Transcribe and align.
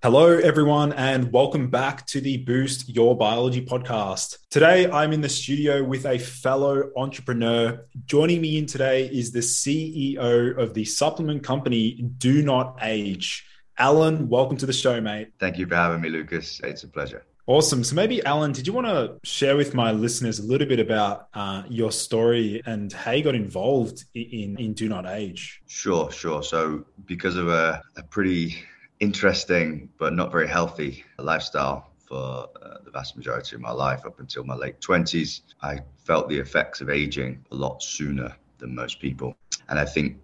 Hello, 0.00 0.28
everyone, 0.28 0.92
and 0.92 1.32
welcome 1.32 1.70
back 1.70 2.06
to 2.06 2.20
the 2.20 2.36
Boost 2.36 2.88
Your 2.88 3.16
Biology 3.16 3.66
podcast. 3.66 4.38
Today, 4.48 4.88
I'm 4.88 5.12
in 5.12 5.22
the 5.22 5.28
studio 5.28 5.82
with 5.82 6.06
a 6.06 6.20
fellow 6.20 6.92
entrepreneur. 6.96 7.84
Joining 8.06 8.40
me 8.40 8.58
in 8.58 8.66
today 8.66 9.08
is 9.08 9.32
the 9.32 9.40
CEO 9.40 10.56
of 10.56 10.72
the 10.74 10.84
supplement 10.84 11.42
company 11.42 12.00
Do 12.16 12.44
Not 12.44 12.78
Age. 12.80 13.44
Alan, 13.76 14.28
welcome 14.28 14.56
to 14.58 14.66
the 14.66 14.72
show, 14.72 15.00
mate. 15.00 15.32
Thank 15.40 15.58
you 15.58 15.66
for 15.66 15.74
having 15.74 16.00
me, 16.00 16.10
Lucas. 16.10 16.60
It's 16.62 16.84
a 16.84 16.88
pleasure. 16.88 17.24
Awesome. 17.48 17.82
So, 17.82 17.96
maybe, 17.96 18.24
Alan, 18.24 18.52
did 18.52 18.68
you 18.68 18.72
want 18.72 18.86
to 18.86 19.18
share 19.24 19.56
with 19.56 19.74
my 19.74 19.90
listeners 19.90 20.38
a 20.38 20.44
little 20.44 20.68
bit 20.68 20.78
about 20.78 21.26
uh, 21.34 21.64
your 21.68 21.90
story 21.90 22.62
and 22.66 22.92
how 22.92 23.10
you 23.10 23.24
got 23.24 23.34
involved 23.34 24.04
in, 24.14 24.56
in 24.60 24.74
Do 24.74 24.88
Not 24.88 25.06
Age? 25.06 25.60
Sure, 25.66 26.08
sure. 26.12 26.44
So, 26.44 26.84
because 27.06 27.34
of 27.34 27.48
a, 27.48 27.82
a 27.96 28.04
pretty 28.04 28.62
interesting 29.00 29.88
but 29.98 30.12
not 30.12 30.32
very 30.32 30.48
healthy 30.48 31.04
lifestyle 31.18 31.90
for 32.08 32.48
uh, 32.62 32.78
the 32.84 32.90
vast 32.90 33.16
majority 33.16 33.54
of 33.54 33.60
my 33.60 33.70
life 33.70 34.04
up 34.06 34.18
until 34.18 34.44
my 34.44 34.54
late 34.54 34.80
20s. 34.80 35.42
I 35.62 35.80
felt 36.04 36.28
the 36.28 36.38
effects 36.38 36.80
of 36.80 36.88
aging 36.88 37.44
a 37.50 37.54
lot 37.54 37.82
sooner 37.82 38.34
than 38.58 38.74
most 38.74 38.98
people. 38.98 39.36
And 39.68 39.78
I 39.78 39.84
think 39.84 40.18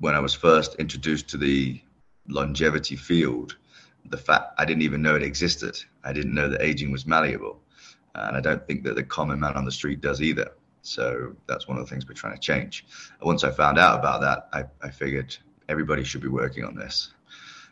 when 0.00 0.14
I 0.14 0.20
was 0.20 0.34
first 0.34 0.74
introduced 0.76 1.28
to 1.28 1.36
the 1.36 1.80
longevity 2.28 2.96
field, 2.96 3.56
the 4.04 4.16
fact 4.16 4.54
I 4.58 4.64
didn't 4.64 4.82
even 4.82 5.00
know 5.00 5.14
it 5.14 5.22
existed. 5.22 5.78
I 6.04 6.12
didn't 6.12 6.34
know 6.34 6.48
that 6.48 6.62
aging 6.62 6.90
was 6.90 7.06
malleable. 7.06 7.60
And 8.14 8.36
I 8.36 8.40
don't 8.40 8.66
think 8.66 8.82
that 8.84 8.96
the 8.96 9.04
common 9.04 9.38
man 9.38 9.54
on 9.54 9.64
the 9.64 9.72
street 9.72 10.00
does 10.00 10.20
either. 10.20 10.50
So 10.82 11.36
that's 11.46 11.68
one 11.68 11.78
of 11.78 11.84
the 11.84 11.90
things 11.90 12.06
we're 12.06 12.14
trying 12.14 12.34
to 12.34 12.40
change. 12.40 12.86
Once 13.20 13.44
I 13.44 13.50
found 13.50 13.78
out 13.78 13.98
about 13.98 14.20
that, 14.22 14.48
I, 14.52 14.86
I 14.86 14.90
figured 14.90 15.36
everybody 15.68 16.02
should 16.02 16.22
be 16.22 16.28
working 16.28 16.64
on 16.64 16.74
this. 16.74 17.12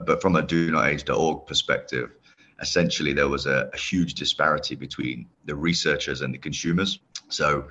But 0.00 0.20
from 0.20 0.36
a 0.36 0.42
do 0.42 0.70
not 0.70 0.86
age.org 0.86 1.46
perspective, 1.46 2.10
essentially 2.60 3.12
there 3.12 3.28
was 3.28 3.46
a, 3.46 3.70
a 3.72 3.76
huge 3.76 4.14
disparity 4.14 4.74
between 4.74 5.26
the 5.44 5.54
researchers 5.54 6.20
and 6.20 6.32
the 6.32 6.38
consumers. 6.38 7.00
So 7.28 7.68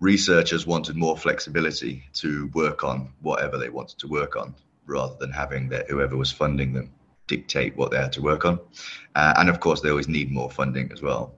researchers 0.00 0.66
wanted 0.66 0.96
more 0.96 1.16
flexibility 1.16 2.04
to 2.14 2.48
work 2.54 2.84
on 2.84 3.12
whatever 3.20 3.58
they 3.58 3.68
wanted 3.68 3.98
to 3.98 4.08
work 4.08 4.36
on 4.36 4.54
rather 4.86 5.14
than 5.18 5.30
having 5.30 5.68
that 5.68 5.88
whoever 5.88 6.16
was 6.16 6.32
funding 6.32 6.72
them 6.72 6.90
dictate 7.28 7.76
what 7.76 7.90
they 7.90 7.96
had 7.96 8.12
to 8.12 8.20
work 8.20 8.44
on. 8.44 8.58
Uh, 9.14 9.34
and 9.38 9.48
of 9.48 9.60
course, 9.60 9.80
they 9.80 9.90
always 9.90 10.08
need 10.08 10.30
more 10.30 10.50
funding 10.50 10.90
as 10.92 11.00
well. 11.00 11.34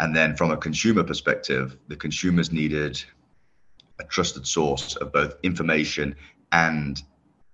And 0.00 0.14
then 0.14 0.34
from 0.34 0.50
a 0.50 0.56
consumer 0.56 1.04
perspective, 1.04 1.76
the 1.88 1.96
consumers 1.96 2.50
needed 2.50 3.02
a 3.98 4.04
trusted 4.04 4.46
source 4.46 4.96
of 4.96 5.12
both 5.12 5.36
information 5.42 6.16
and 6.52 7.02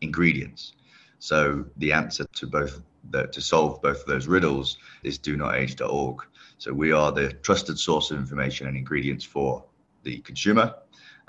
ingredients. 0.01 0.73
So 1.19 1.65
the 1.77 1.93
answer 1.93 2.25
to 2.25 2.47
both 2.47 2.81
the, 3.11 3.27
to 3.29 3.41
solve 3.41 3.81
both 3.83 4.01
of 4.01 4.07
those 4.07 4.27
riddles 4.27 4.79
is 5.03 5.19
do 5.19 5.37
not 5.37 5.57
age.org. 5.57 6.23
So 6.59 6.73
we 6.73 6.93
are 6.93 7.13
the 7.13 7.33
trusted 7.33 7.79
source 7.79 8.11
of 8.11 8.19
information 8.19 8.67
and 8.67 8.77
ingredients 8.77 9.25
for 9.25 9.65
the 10.03 10.19
consumer. 10.19 10.75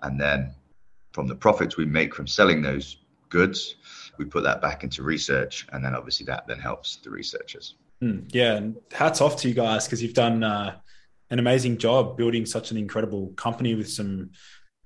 And 0.02 0.20
then 0.20 0.54
from 1.12 1.28
the 1.28 1.36
profits 1.36 1.78
we 1.78 1.86
make 1.86 2.14
from 2.14 2.28
selling 2.28 2.62
those 2.62 2.98
goods, 3.30 3.76
we 4.18 4.26
put 4.26 4.44
that 4.44 4.62
back 4.62 4.84
into 4.84 5.04
research. 5.04 5.68
And 5.72 5.84
then 5.84 5.96
obviously 5.96 6.26
that 6.28 6.48
then 6.48 6.60
helps 6.60 6.98
the 6.98 7.10
researchers. 7.10 7.76
Mm, 8.02 8.30
yeah. 8.34 8.56
And 8.56 8.78
hats 8.92 9.22
off 9.22 9.38
to 9.38 9.48
you 9.48 9.54
guys 9.54 9.86
because 9.86 10.02
you've 10.02 10.14
done 10.14 10.44
uh, 10.44 10.78
an 11.30 11.40
amazing 11.40 11.78
job 11.78 12.18
building 12.18 12.46
such 12.46 12.72
an 12.72 12.78
incredible 12.78 13.34
company 13.36 13.76
with 13.76 13.90
some 13.90 14.32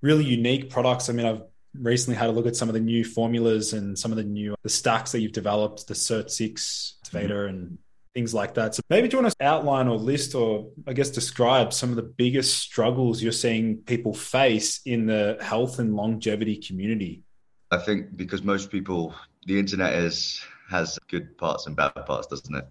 really 0.01 0.25
unique 0.25 0.69
products. 0.69 1.09
I 1.09 1.13
mean, 1.13 1.25
I've 1.25 1.43
recently 1.73 2.17
had 2.17 2.29
a 2.29 2.31
look 2.31 2.45
at 2.45 2.55
some 2.55 2.69
of 2.69 2.73
the 2.73 2.79
new 2.79 3.03
formulas 3.03 3.73
and 3.73 3.97
some 3.97 4.11
of 4.11 4.17
the 4.17 4.23
new 4.23 4.55
the 4.63 4.69
stacks 4.69 5.11
that 5.11 5.21
you've 5.21 5.31
developed, 5.31 5.87
the 5.87 5.93
SIRT6 5.93 6.93
activator 7.05 7.29
mm-hmm. 7.29 7.49
and 7.49 7.77
things 8.13 8.33
like 8.33 8.53
that. 8.55 8.75
So 8.75 8.81
maybe 8.89 9.07
do 9.07 9.17
you 9.17 9.23
want 9.23 9.33
to 9.37 9.45
outline 9.45 9.87
or 9.87 9.97
list 9.97 10.35
or 10.35 10.69
I 10.87 10.93
guess 10.93 11.09
describe 11.09 11.73
some 11.73 11.89
of 11.89 11.95
the 11.95 12.03
biggest 12.03 12.57
struggles 12.57 13.21
you're 13.23 13.31
seeing 13.31 13.77
people 13.77 14.13
face 14.13 14.81
in 14.85 15.05
the 15.05 15.37
health 15.41 15.79
and 15.79 15.95
longevity 15.95 16.57
community? 16.57 17.23
I 17.71 17.77
think 17.77 18.17
because 18.17 18.43
most 18.43 18.69
people 18.69 19.15
the 19.47 19.57
internet 19.57 19.93
is 19.93 20.41
has 20.69 20.97
good 21.09 21.37
parts 21.37 21.67
and 21.67 21.75
bad 21.75 21.93
parts, 22.05 22.27
doesn't 22.27 22.55
it? 22.55 22.67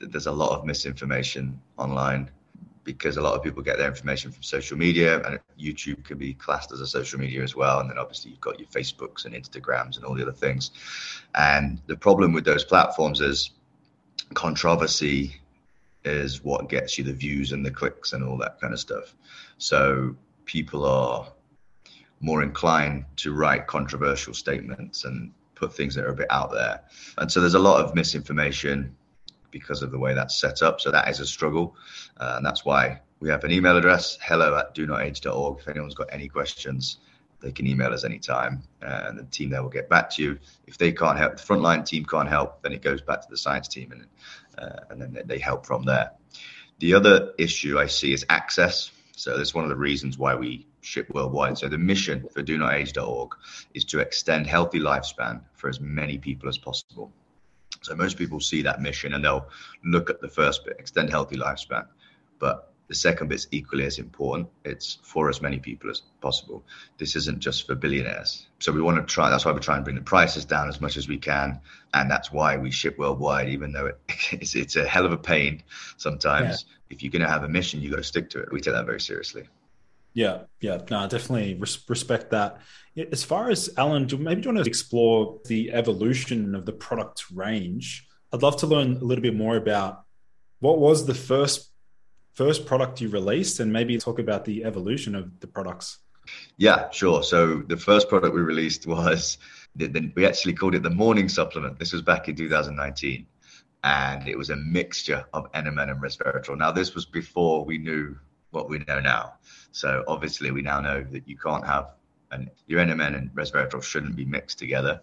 There's 0.00 0.26
a 0.26 0.32
lot 0.32 0.58
of 0.58 0.64
misinformation 0.64 1.60
online 1.76 2.30
because 2.84 3.16
a 3.16 3.22
lot 3.22 3.34
of 3.34 3.42
people 3.42 3.62
get 3.62 3.78
their 3.78 3.88
information 3.88 4.30
from 4.30 4.42
social 4.42 4.76
media 4.76 5.22
and 5.26 5.40
YouTube 5.58 6.04
can 6.04 6.18
be 6.18 6.34
classed 6.34 6.70
as 6.70 6.80
a 6.80 6.86
social 6.86 7.18
media 7.18 7.42
as 7.42 7.56
well. 7.56 7.80
And 7.80 7.90
then 7.90 7.98
obviously 7.98 8.30
you've 8.30 8.40
got 8.40 8.60
your 8.60 8.68
Facebooks 8.68 9.24
and 9.24 9.34
Instagrams 9.34 9.96
and 9.96 10.04
all 10.04 10.14
the 10.14 10.22
other 10.22 10.32
things. 10.32 10.70
And 11.34 11.80
the 11.86 11.96
problem 11.96 12.32
with 12.32 12.44
those 12.44 12.64
platforms 12.64 13.20
is 13.20 13.50
controversy 14.34 15.40
is 16.04 16.44
what 16.44 16.68
gets 16.68 16.98
you 16.98 17.04
the 17.04 17.12
views 17.12 17.52
and 17.52 17.64
the 17.64 17.70
clicks 17.70 18.12
and 18.12 18.22
all 18.22 18.36
that 18.38 18.60
kind 18.60 18.74
of 18.74 18.80
stuff. 18.80 19.14
So 19.58 20.14
people 20.44 20.84
are 20.84 21.26
more 22.20 22.42
inclined 22.42 23.04
to 23.16 23.32
write 23.32 23.66
controversial 23.66 24.34
statements 24.34 25.04
and 25.04 25.32
put 25.54 25.72
things 25.72 25.94
that 25.94 26.04
are 26.04 26.10
a 26.10 26.14
bit 26.14 26.26
out 26.30 26.52
there. 26.52 26.82
And 27.18 27.30
so 27.30 27.40
there's 27.40 27.54
a 27.54 27.58
lot 27.58 27.82
of 27.82 27.94
misinformation 27.94 28.94
because 29.54 29.82
of 29.82 29.92
the 29.92 29.98
way 29.98 30.12
that's 30.12 30.36
set 30.38 30.62
up. 30.62 30.80
So 30.80 30.90
that 30.90 31.08
is 31.08 31.20
a 31.20 31.26
struggle. 31.26 31.76
Uh, 32.18 32.34
and 32.36 32.44
that's 32.44 32.64
why 32.64 33.00
we 33.20 33.30
have 33.30 33.44
an 33.44 33.52
email 33.52 33.76
address, 33.78 34.18
hello 34.20 34.58
at 34.58 34.74
do 34.74 34.84
not 34.84 35.00
age.org. 35.00 35.60
If 35.60 35.68
anyone's 35.68 35.94
got 35.94 36.08
any 36.12 36.28
questions, 36.28 36.98
they 37.40 37.52
can 37.52 37.66
email 37.66 37.92
us 37.92 38.04
anytime 38.04 38.62
uh, 38.82 39.04
and 39.06 39.18
the 39.18 39.22
team 39.24 39.50
there 39.50 39.62
will 39.62 39.70
get 39.70 39.88
back 39.88 40.10
to 40.10 40.22
you. 40.22 40.38
If 40.66 40.76
they 40.76 40.92
can't 40.92 41.16
help, 41.16 41.36
the 41.36 41.42
frontline 41.42 41.86
team 41.86 42.04
can't 42.04 42.28
help, 42.28 42.62
then 42.62 42.72
it 42.72 42.82
goes 42.82 43.00
back 43.00 43.22
to 43.22 43.28
the 43.30 43.36
science 43.36 43.68
team 43.68 43.92
and, 43.92 44.06
uh, 44.58 44.80
and 44.90 45.00
then 45.00 45.22
they 45.24 45.38
help 45.38 45.64
from 45.64 45.84
there. 45.84 46.10
The 46.80 46.94
other 46.94 47.32
issue 47.38 47.78
I 47.78 47.86
see 47.86 48.12
is 48.12 48.26
access. 48.28 48.90
So 49.16 49.38
that's 49.38 49.54
one 49.54 49.64
of 49.64 49.70
the 49.70 49.76
reasons 49.76 50.18
why 50.18 50.34
we 50.34 50.66
ship 50.80 51.08
worldwide. 51.14 51.56
So 51.58 51.68
the 51.68 51.78
mission 51.78 52.26
for 52.32 52.42
do 52.42 52.58
not 52.58 52.74
age.org 52.74 53.30
is 53.72 53.84
to 53.86 54.00
extend 54.00 54.48
healthy 54.48 54.80
lifespan 54.80 55.42
for 55.54 55.68
as 55.68 55.80
many 55.80 56.18
people 56.18 56.48
as 56.48 56.58
possible. 56.58 57.12
So 57.84 57.94
most 57.94 58.16
people 58.16 58.40
see 58.40 58.62
that 58.62 58.80
mission 58.80 59.12
and 59.12 59.22
they'll 59.24 59.46
look 59.84 60.08
at 60.08 60.20
the 60.20 60.28
first 60.28 60.64
bit, 60.64 60.76
extend 60.78 61.10
healthy 61.10 61.36
lifespan. 61.36 61.86
But 62.38 62.72
the 62.88 62.94
second 62.94 63.28
bit's 63.28 63.46
equally 63.50 63.84
as 63.84 63.98
important. 63.98 64.48
It's 64.64 64.98
for 65.02 65.28
as 65.28 65.42
many 65.42 65.58
people 65.58 65.90
as 65.90 66.00
possible. 66.22 66.64
This 66.96 67.14
isn't 67.14 67.40
just 67.40 67.66
for 67.66 67.74
billionaires. 67.74 68.46
So 68.58 68.72
we 68.72 68.80
want 68.80 68.96
to 68.96 69.14
try. 69.14 69.28
That's 69.28 69.44
why 69.44 69.52
we 69.52 69.60
try 69.60 69.76
and 69.76 69.84
bring 69.84 69.96
the 69.96 70.02
prices 70.02 70.46
down 70.46 70.68
as 70.68 70.80
much 70.80 70.96
as 70.96 71.08
we 71.08 71.18
can, 71.18 71.60
and 71.92 72.10
that's 72.10 72.32
why 72.32 72.56
we 72.56 72.70
ship 72.70 72.98
worldwide. 72.98 73.48
Even 73.50 73.72
though 73.72 73.86
it, 73.86 73.98
it's, 74.32 74.54
it's 74.54 74.76
a 74.76 74.86
hell 74.86 75.04
of 75.04 75.12
a 75.12 75.18
pain 75.18 75.62
sometimes. 75.98 76.66
Yeah. 76.66 76.74
If 76.90 77.02
you're 77.02 77.12
going 77.12 77.22
to 77.22 77.28
have 77.28 77.44
a 77.44 77.48
mission, 77.48 77.80
you 77.80 77.90
got 77.90 77.96
to 77.96 78.02
stick 78.04 78.30
to 78.30 78.40
it. 78.40 78.52
We 78.52 78.60
take 78.60 78.74
that 78.74 78.86
very 78.86 79.00
seriously. 79.00 79.44
Yeah, 80.14 80.42
yeah, 80.60 80.78
no, 80.90 81.08
definitely 81.08 81.54
res- 81.54 81.84
respect 81.88 82.30
that. 82.30 82.60
As 83.10 83.24
far 83.24 83.50
as 83.50 83.68
Alan, 83.76 84.06
do, 84.06 84.16
maybe 84.16 84.40
do 84.40 84.48
you 84.48 84.54
want 84.54 84.64
to 84.64 84.70
explore 84.70 85.40
the 85.46 85.72
evolution 85.72 86.54
of 86.54 86.64
the 86.64 86.72
product 86.72 87.24
range? 87.34 88.06
I'd 88.32 88.42
love 88.42 88.56
to 88.58 88.68
learn 88.68 88.96
a 88.96 89.04
little 89.04 89.22
bit 89.22 89.34
more 89.34 89.56
about 89.56 90.04
what 90.60 90.78
was 90.78 91.04
the 91.04 91.14
first 91.14 91.70
first 92.34 92.66
product 92.66 93.00
you 93.00 93.08
released, 93.08 93.60
and 93.60 93.72
maybe 93.72 93.96
talk 93.98 94.18
about 94.18 94.44
the 94.44 94.64
evolution 94.64 95.14
of 95.14 95.38
the 95.40 95.46
products. 95.46 95.98
Yeah, 96.56 96.90
sure. 96.90 97.22
So 97.22 97.62
the 97.68 97.76
first 97.76 98.08
product 98.08 98.34
we 98.34 98.40
released 98.40 98.86
was 98.86 99.38
the, 99.76 99.86
the, 99.86 100.12
we 100.16 100.26
actually 100.26 100.54
called 100.54 100.74
it 100.74 100.82
the 100.82 100.90
morning 100.90 101.28
supplement. 101.28 101.78
This 101.78 101.92
was 101.92 102.02
back 102.02 102.28
in 102.28 102.34
2019, 102.34 103.26
and 103.84 104.28
it 104.28 104.36
was 104.36 104.50
a 104.50 104.56
mixture 104.56 105.24
of 105.32 105.50
NMN 105.52 105.90
and 105.90 106.02
resveratrol. 106.02 106.56
Now 106.56 106.72
this 106.72 106.94
was 106.94 107.04
before 107.04 107.64
we 107.64 107.78
knew 107.78 108.16
what 108.50 108.68
we 108.68 108.78
know 108.88 109.00
now. 109.00 109.34
So 109.74 110.04
obviously, 110.06 110.52
we 110.52 110.62
now 110.62 110.80
know 110.80 111.04
that 111.10 111.28
you 111.28 111.36
can't 111.36 111.66
have 111.66 111.90
and 112.30 112.48
your 112.68 112.80
NMN 112.80 113.16
and 113.18 113.30
resveratrol 113.34 113.82
shouldn't 113.82 114.14
be 114.14 114.24
mixed 114.24 114.56
together 114.56 115.00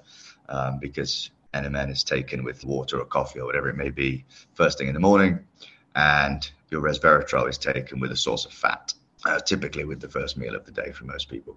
um, 0.47 0.79
because 0.79 1.29
NMN 1.53 1.91
is 1.91 2.06
taken 2.06 2.41
with 2.45 2.63
water 2.63 3.00
or 3.00 3.06
coffee 3.06 3.39
or 3.39 3.45
whatever 3.45 3.68
it 3.68 3.75
may 3.75 3.89
be 3.89 4.23
first 4.53 4.77
thing 4.77 4.88
in 4.88 4.94
the 4.94 5.00
morning, 5.01 5.39
and 5.94 6.50
your 6.69 6.81
resveratrol 6.81 7.50
is 7.50 7.57
taken 7.57 8.00
with 8.00 8.13
a 8.13 8.15
source 8.15 8.45
of 8.45 8.53
fat. 8.53 8.94
Uh, 9.23 9.39
typically 9.39 9.85
with 9.85 10.00
the 10.00 10.09
first 10.09 10.35
meal 10.35 10.56
of 10.56 10.65
the 10.65 10.71
day 10.71 10.91
for 10.91 11.06
most 11.06 11.29
people. 11.29 11.56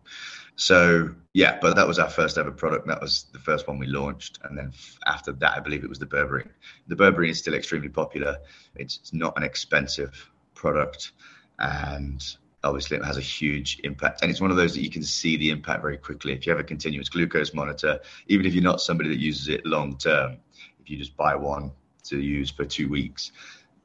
So 0.54 1.14
yeah, 1.32 1.56
but 1.62 1.76
that 1.76 1.88
was 1.88 1.98
our 1.98 2.10
first 2.10 2.36
ever 2.36 2.50
product. 2.50 2.86
That 2.86 3.00
was 3.00 3.24
the 3.32 3.38
first 3.38 3.66
one 3.66 3.78
we 3.78 3.86
launched, 3.86 4.38
and 4.42 4.58
then 4.58 4.74
after 5.06 5.32
that, 5.32 5.56
I 5.56 5.60
believe 5.60 5.82
it 5.82 5.88
was 5.88 5.98
the 5.98 6.04
berberine. 6.04 6.50
The 6.88 6.94
berberine 6.94 7.30
is 7.30 7.38
still 7.38 7.54
extremely 7.54 7.88
popular. 7.88 8.36
It's, 8.74 8.98
it's 8.98 9.14
not 9.14 9.32
an 9.38 9.44
expensive 9.44 10.30
product, 10.54 11.12
and 11.58 12.22
obviously 12.64 12.96
it 12.96 13.04
has 13.04 13.16
a 13.16 13.20
huge 13.20 13.80
impact. 13.84 14.22
And 14.22 14.30
it's 14.30 14.40
one 14.40 14.50
of 14.50 14.56
those 14.56 14.74
that 14.74 14.82
you 14.82 14.90
can 14.90 15.02
see 15.02 15.36
the 15.36 15.50
impact 15.50 15.82
very 15.82 15.98
quickly. 15.98 16.32
If 16.32 16.46
you 16.46 16.50
have 16.50 16.60
a 16.60 16.64
continuous 16.64 17.08
glucose 17.08 17.54
monitor 17.54 18.00
even 18.26 18.46
if 18.46 18.54
you're 18.54 18.64
not 18.64 18.80
somebody 18.80 19.10
that 19.10 19.18
uses 19.18 19.48
it 19.48 19.64
long 19.64 19.96
term 19.96 20.38
if 20.80 20.90
you 20.90 20.96
just 20.96 21.16
buy 21.16 21.34
one 21.34 21.70
to 22.04 22.18
use 22.18 22.50
for 22.50 22.64
two 22.64 22.88
weeks 22.88 23.32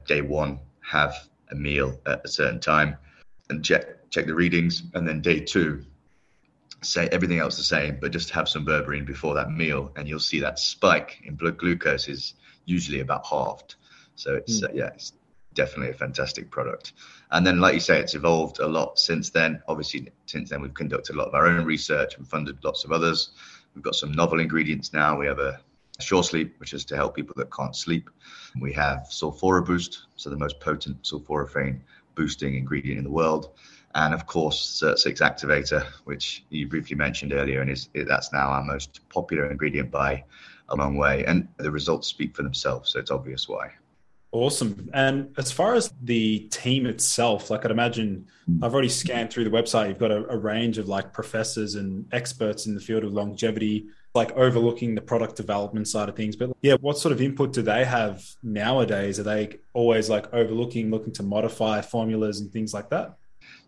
day 0.06 0.20
one 0.20 0.58
have 0.80 1.14
a 1.50 1.54
meal 1.54 1.98
at 2.06 2.20
a 2.24 2.28
certain 2.28 2.60
time 2.60 2.96
and 3.48 3.64
check 3.64 4.10
check 4.10 4.26
the 4.26 4.34
readings. 4.34 4.82
And 4.94 5.06
then 5.06 5.20
day 5.20 5.40
two 5.40 5.84
say 6.82 7.08
everything 7.12 7.38
else 7.38 7.58
the 7.58 7.62
same 7.62 7.98
but 8.00 8.10
just 8.10 8.30
have 8.30 8.48
some 8.48 8.64
berberine 8.64 9.06
before 9.06 9.34
that 9.34 9.50
meal. 9.50 9.92
And 9.96 10.08
you'll 10.08 10.18
see 10.18 10.40
that 10.40 10.58
spike 10.58 11.20
in 11.24 11.34
blood 11.34 11.58
glucose 11.58 12.08
is 12.08 12.34
usually 12.64 13.00
about 13.00 13.26
halved. 13.26 13.76
So 14.14 14.34
it's 14.34 14.60
mm. 14.60 14.68
uh, 14.68 14.72
yeah 14.74 14.90
it's 14.94 15.12
definitely 15.60 15.90
a 15.90 15.94
fantastic 16.06 16.50
product. 16.50 16.94
And 17.32 17.46
then, 17.46 17.60
like 17.60 17.74
you 17.74 17.80
say, 17.80 18.00
it's 18.00 18.14
evolved 18.14 18.60
a 18.60 18.66
lot 18.66 18.98
since 18.98 19.28
then. 19.28 19.62
Obviously, 19.68 20.10
since 20.24 20.48
then, 20.48 20.62
we've 20.62 20.72
conducted 20.82 21.14
a 21.14 21.18
lot 21.18 21.28
of 21.28 21.34
our 21.34 21.46
own 21.46 21.66
research 21.66 22.16
and 22.16 22.26
funded 22.26 22.64
lots 22.64 22.84
of 22.84 22.92
others. 22.92 23.32
We've 23.74 23.84
got 23.84 23.94
some 23.94 24.12
novel 24.12 24.40
ingredients 24.40 24.94
now. 24.94 25.18
We 25.18 25.26
have 25.26 25.38
a 25.38 25.60
Sure 26.00 26.22
Sleep, 26.22 26.54
which 26.60 26.72
is 26.72 26.86
to 26.86 26.96
help 26.96 27.14
people 27.14 27.34
that 27.36 27.52
can't 27.52 27.76
sleep. 27.76 28.08
We 28.58 28.72
have 28.72 29.08
Sulfura 29.10 29.62
Boost, 29.64 30.06
so 30.16 30.30
the 30.30 30.36
most 30.36 30.58
potent 30.60 31.02
sulforaphane 31.02 31.80
boosting 32.14 32.54
ingredient 32.54 32.96
in 32.96 33.04
the 33.04 33.10
world. 33.10 33.50
And 33.94 34.14
of 34.14 34.26
course, 34.26 34.82
SIRT6 34.82 35.20
Activator, 35.20 35.84
which 36.04 36.44
you 36.48 36.68
briefly 36.68 36.96
mentioned 36.96 37.34
earlier, 37.34 37.60
and 37.60 37.70
is 37.70 37.90
that's 38.06 38.32
now 38.32 38.48
our 38.48 38.64
most 38.64 39.06
popular 39.10 39.50
ingredient 39.50 39.90
by 39.90 40.24
a 40.70 40.76
long 40.76 40.96
way. 40.96 41.24
And 41.26 41.48
the 41.58 41.70
results 41.70 42.08
speak 42.08 42.34
for 42.34 42.44
themselves, 42.44 42.92
so 42.92 42.98
it's 42.98 43.10
obvious 43.10 43.46
why. 43.46 43.72
Awesome. 44.32 44.88
And 44.94 45.34
as 45.36 45.50
far 45.50 45.74
as 45.74 45.92
the 46.00 46.40
team 46.50 46.86
itself, 46.86 47.50
like 47.50 47.64
I'd 47.64 47.72
imagine 47.72 48.28
hmm. 48.46 48.62
I've 48.62 48.72
already 48.72 48.88
scanned 48.88 49.30
through 49.30 49.44
the 49.44 49.50
website. 49.50 49.88
You've 49.88 49.98
got 49.98 50.12
a, 50.12 50.24
a, 50.28 50.36
range 50.36 50.78
of 50.78 50.88
like 50.88 51.12
professors 51.12 51.74
and 51.74 52.06
experts 52.12 52.66
in 52.66 52.74
the 52.74 52.80
field 52.80 53.02
of 53.02 53.12
longevity, 53.12 53.86
like 54.14 54.30
overlooking 54.32 54.94
the 54.94 55.00
product 55.00 55.34
development 55.34 55.88
side 55.88 56.08
of 56.08 56.14
things. 56.14 56.36
But 56.36 56.52
yeah, 56.62 56.76
what 56.80 56.96
sort 56.96 57.10
of 57.10 57.20
input 57.20 57.52
do 57.52 57.62
they 57.62 57.84
have 57.84 58.24
nowadays? 58.40 59.18
Are 59.18 59.24
they 59.24 59.58
always 59.72 60.08
like 60.08 60.32
overlooking, 60.32 60.92
looking 60.92 61.12
to 61.14 61.24
modify 61.24 61.80
formulas 61.80 62.40
and 62.40 62.52
things 62.52 62.72
like 62.72 62.88
that? 62.90 63.16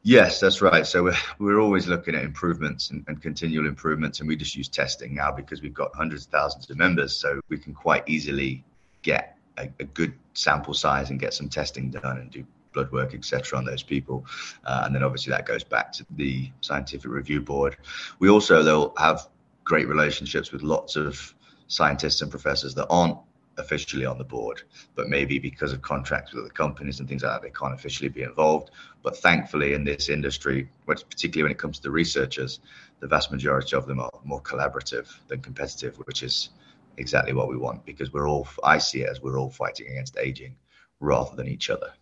Yes, 0.04 0.38
that's 0.38 0.62
right. 0.62 0.86
So 0.86 1.02
we're, 1.04 1.16
we're 1.40 1.60
always 1.60 1.88
looking 1.88 2.14
at 2.14 2.22
improvements 2.22 2.90
and, 2.90 3.04
and, 3.08 3.20
continual 3.20 3.66
improvements, 3.66 4.20
and 4.20 4.28
we 4.28 4.36
just 4.36 4.56
use 4.56 4.68
testing 4.68 5.14
now 5.14 5.30
because 5.32 5.62
we've 5.62 5.74
got 5.74 5.94
hundreds 5.94 6.26
of 6.26 6.32
thousands 6.32 6.70
of 6.70 6.76
members, 6.76 7.14
so 7.14 7.40
we 7.48 7.56
can 7.58 7.72
quite 7.72 8.08
easily 8.08 8.64
get 9.02 9.38
a, 9.58 9.68
a 9.80 9.84
good 9.84 10.14
sample 10.34 10.74
size 10.74 11.10
and 11.10 11.20
get 11.20 11.34
some 11.34 11.48
testing 11.48 11.90
done 11.90 12.18
and 12.18 12.30
do 12.30 12.44
blood 12.72 12.90
work, 12.90 13.14
etc., 13.14 13.58
on 13.58 13.64
those 13.64 13.82
people. 13.82 14.24
Uh, 14.64 14.82
and 14.84 14.94
then 14.94 15.02
obviously 15.02 15.30
that 15.30 15.46
goes 15.46 15.64
back 15.64 15.92
to 15.92 16.06
the 16.16 16.50
scientific 16.60 17.10
review 17.10 17.40
board. 17.40 17.76
We 18.18 18.30
also, 18.30 18.62
though, 18.62 18.94
have 18.96 19.28
great 19.64 19.88
relationships 19.88 20.52
with 20.52 20.62
lots 20.62 20.96
of 20.96 21.34
scientists 21.68 22.22
and 22.22 22.30
professors 22.30 22.74
that 22.74 22.86
aren't 22.88 23.18
officially 23.58 24.06
on 24.06 24.18
the 24.18 24.24
board, 24.24 24.62
but 24.94 25.08
maybe 25.08 25.38
because 25.38 25.72
of 25.72 25.82
contracts 25.82 26.32
with 26.32 26.44
other 26.44 26.52
companies 26.52 27.00
and 27.00 27.08
things 27.08 27.22
like 27.22 27.32
that, 27.32 27.42
they 27.42 27.50
can't 27.50 27.74
officially 27.74 28.08
be 28.08 28.22
involved. 28.22 28.70
But 29.02 29.16
thankfully, 29.16 29.74
in 29.74 29.84
this 29.84 30.08
industry, 30.08 30.68
particularly 30.86 31.42
when 31.42 31.52
it 31.52 31.58
comes 31.58 31.76
to 31.78 31.82
the 31.82 31.90
researchers, 31.90 32.60
the 33.00 33.06
vast 33.06 33.30
majority 33.30 33.76
of 33.76 33.86
them 33.86 34.00
are 34.00 34.10
more 34.24 34.40
collaborative 34.40 35.08
than 35.28 35.40
competitive, 35.40 35.96
which 36.06 36.22
is 36.22 36.50
exactly 36.96 37.32
what 37.32 37.48
we 37.48 37.56
want 37.56 37.84
because 37.84 38.12
we're 38.12 38.28
all 38.28 38.46
I 38.64 38.78
see 38.78 39.02
it 39.02 39.08
as 39.08 39.20
we're 39.20 39.38
all 39.38 39.50
fighting 39.50 39.88
against 39.88 40.16
aging 40.18 40.56
rather 41.00 41.34
than 41.34 41.48
each 41.48 41.70
other. 41.70 41.92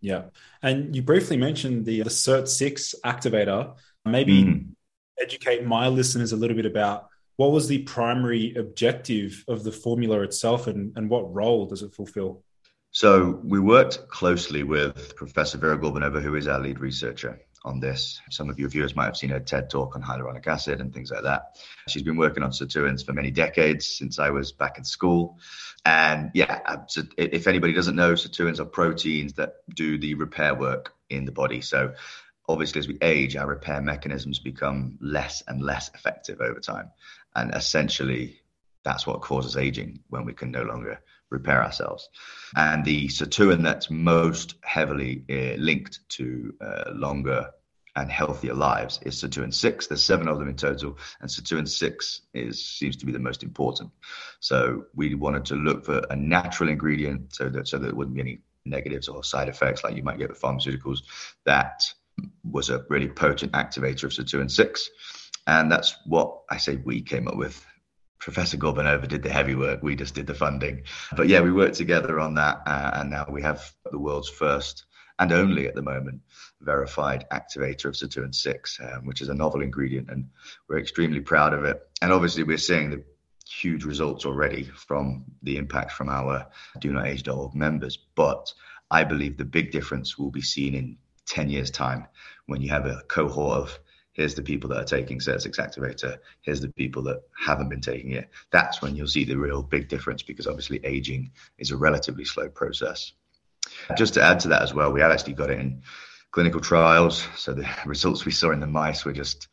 Yeah. 0.00 0.24
And 0.62 0.94
you 0.94 1.02
briefly 1.02 1.36
mentioned 1.36 1.84
the, 1.84 2.02
the 2.02 2.10
SIRT6 2.10 2.94
activator. 3.04 3.74
Maybe 4.04 4.44
mm. 4.44 4.66
educate 5.20 5.66
my 5.66 5.88
listeners 5.88 6.32
a 6.32 6.36
little 6.36 6.56
bit 6.56 6.66
about 6.66 7.08
what 7.36 7.52
was 7.52 7.68
the 7.68 7.78
primary 7.82 8.54
objective 8.54 9.44
of 9.48 9.64
the 9.64 9.72
formula 9.72 10.20
itself 10.22 10.66
and, 10.66 10.92
and 10.96 11.08
what 11.08 11.32
role 11.32 11.66
does 11.66 11.82
it 11.82 11.94
fulfill? 11.94 12.42
So 12.90 13.40
we 13.44 13.60
worked 13.60 14.08
closely 14.08 14.62
with 14.62 15.14
Professor 15.14 15.58
Vera 15.58 15.78
Gorbunova, 15.78 16.22
who 16.22 16.34
is 16.36 16.48
our 16.48 16.58
lead 16.58 16.80
researcher 16.80 17.40
on 17.64 17.80
this. 17.80 18.20
Some 18.30 18.50
of 18.50 18.58
your 18.58 18.68
viewers 18.68 18.94
might 18.94 19.06
have 19.06 19.16
seen 19.16 19.30
her 19.30 19.40
TED 19.40 19.70
talk 19.70 19.96
on 19.96 20.02
hyaluronic 20.02 20.46
acid 20.46 20.80
and 20.80 20.92
things 20.92 21.10
like 21.10 21.24
that. 21.24 21.58
She's 21.88 22.02
been 22.02 22.16
working 22.16 22.42
on 22.42 22.50
sirtuins 22.50 23.04
for 23.04 23.12
many 23.12 23.30
decades 23.30 23.86
since 23.86 24.18
I 24.18 24.30
was 24.30 24.52
back 24.52 24.78
in 24.78 24.84
school. 24.84 25.38
And 25.84 26.30
yeah, 26.34 26.84
if 27.16 27.46
anybody 27.46 27.72
doesn't 27.72 27.96
know, 27.96 28.12
sirtuins 28.12 28.60
are 28.60 28.64
proteins 28.64 29.34
that 29.34 29.56
do 29.74 29.98
the 29.98 30.14
repair 30.14 30.54
work 30.54 30.94
in 31.10 31.24
the 31.24 31.32
body. 31.32 31.60
So 31.60 31.94
obviously, 32.48 32.78
as 32.80 32.88
we 32.88 32.98
age, 33.02 33.36
our 33.36 33.46
repair 33.46 33.80
mechanisms 33.80 34.38
become 34.38 34.98
less 35.00 35.42
and 35.46 35.62
less 35.62 35.90
effective 35.94 36.40
over 36.40 36.60
time. 36.60 36.90
And 37.34 37.54
essentially, 37.54 38.40
that's 38.84 39.06
what 39.06 39.20
causes 39.20 39.56
aging 39.56 40.00
when 40.08 40.24
we 40.24 40.32
can 40.32 40.50
no 40.50 40.62
longer 40.62 41.00
repair 41.30 41.62
ourselves. 41.62 42.08
And 42.56 42.84
the 42.84 43.08
sirtuin 43.08 43.62
that's 43.62 43.90
most 43.90 44.54
heavily 44.62 45.24
uh, 45.30 45.56
linked 45.60 46.00
to 46.10 46.54
uh, 46.60 46.90
longer 46.92 47.50
and 47.96 48.10
healthier 48.12 48.54
lives 48.54 49.00
is 49.02 49.20
sirtuin 49.20 49.52
6 49.52 49.86
there's 49.88 50.04
seven 50.04 50.28
of 50.28 50.38
them 50.38 50.48
in 50.48 50.54
total 50.54 50.96
and 51.20 51.28
sirtuin 51.28 51.66
6 51.66 52.20
is 52.32 52.64
seems 52.64 52.96
to 52.96 53.06
be 53.06 53.10
the 53.10 53.18
most 53.18 53.42
important 53.42 53.90
so 54.38 54.84
we 54.94 55.16
wanted 55.16 55.44
to 55.44 55.56
look 55.56 55.84
for 55.84 56.06
a 56.10 56.14
natural 56.14 56.68
ingredient 56.68 57.34
so 57.34 57.48
that 57.48 57.66
so 57.66 57.76
that 57.76 57.86
there 57.86 57.94
wouldn't 57.96 58.14
be 58.14 58.20
any 58.20 58.38
negatives 58.66 59.08
or 59.08 59.24
side 59.24 59.48
effects 59.48 59.82
like 59.82 59.96
you 59.96 60.04
might 60.04 60.18
get 60.18 60.28
with 60.28 60.40
pharmaceuticals 60.40 60.98
that 61.44 61.82
was 62.44 62.70
a 62.70 62.84
really 62.88 63.08
potent 63.08 63.50
activator 63.52 64.04
of 64.04 64.12
sirtuin 64.12 64.48
6 64.48 64.90
And 65.48 65.72
that's 65.72 65.96
what 66.04 66.42
I 66.50 66.58
say 66.58 66.76
we 66.76 67.00
came 67.00 67.26
up 67.26 67.36
with. 67.36 67.64
Professor 68.18 68.56
Gorbunova 68.56 69.06
did 69.06 69.22
the 69.22 69.30
heavy 69.30 69.54
work. 69.54 69.82
We 69.82 69.96
just 69.96 70.14
did 70.14 70.26
the 70.26 70.34
funding. 70.34 70.82
But 71.16 71.28
yeah, 71.28 71.40
we 71.40 71.52
worked 71.52 71.76
together 71.76 72.18
on 72.18 72.34
that. 72.34 72.62
Uh, 72.66 72.90
and 72.94 73.10
now 73.10 73.26
we 73.28 73.42
have 73.42 73.72
the 73.90 73.98
world's 73.98 74.28
first 74.28 74.84
and 75.18 75.32
only 75.32 75.66
at 75.66 75.74
the 75.74 75.82
moment 75.82 76.20
verified 76.60 77.26
activator 77.32 77.86
of 77.86 77.94
sirtuin 77.94 78.34
6, 78.34 78.80
um, 78.80 79.06
which 79.06 79.20
is 79.20 79.28
a 79.28 79.34
novel 79.34 79.62
ingredient. 79.62 80.10
And 80.10 80.28
we're 80.68 80.78
extremely 80.78 81.20
proud 81.20 81.54
of 81.54 81.64
it. 81.64 81.80
And 82.00 82.12
obviously, 82.12 82.44
we're 82.44 82.58
seeing 82.58 82.90
the 82.90 83.04
huge 83.48 83.84
results 83.84 84.24
already 84.24 84.64
from 84.64 85.24
the 85.42 85.56
impact 85.56 85.92
from 85.92 86.08
our 86.08 86.46
Do 86.78 86.92
Not 86.92 87.06
Age.org 87.06 87.54
members. 87.54 87.98
But 88.14 88.52
I 88.90 89.04
believe 89.04 89.36
the 89.36 89.44
big 89.44 89.72
difference 89.72 90.18
will 90.18 90.30
be 90.30 90.42
seen 90.42 90.74
in 90.74 90.98
10 91.26 91.50
years' 91.50 91.70
time 91.70 92.06
when 92.46 92.62
you 92.62 92.70
have 92.70 92.86
a 92.86 93.02
cohort 93.08 93.58
of 93.58 93.78
here's 94.18 94.34
the 94.34 94.42
people 94.42 94.68
that 94.68 94.80
are 94.80 94.84
taking 94.84 95.20
SIRT6 95.20 95.60
activator, 95.60 96.18
here's 96.42 96.60
the 96.60 96.70
people 96.70 97.02
that 97.04 97.22
haven't 97.38 97.68
been 97.68 97.80
taking 97.80 98.10
it. 98.10 98.28
That's 98.50 98.82
when 98.82 98.96
you'll 98.96 99.06
see 99.06 99.22
the 99.22 99.36
real 99.36 99.62
big 99.62 99.88
difference 99.88 100.24
because 100.24 100.48
obviously 100.48 100.80
aging 100.84 101.30
is 101.56 101.70
a 101.70 101.76
relatively 101.76 102.24
slow 102.24 102.48
process. 102.48 103.12
Just 103.96 104.14
to 104.14 104.22
add 104.22 104.40
to 104.40 104.48
that 104.48 104.62
as 104.62 104.74
well, 104.74 104.90
we 104.90 105.02
actually 105.02 105.34
got 105.34 105.50
it 105.50 105.60
in 105.60 105.82
clinical 106.32 106.60
trials. 106.60 107.28
So 107.36 107.54
the 107.54 107.68
results 107.86 108.24
we 108.24 108.32
saw 108.32 108.50
in 108.50 108.58
the 108.58 108.66
mice 108.66 109.04
were 109.04 109.12
just 109.12 109.46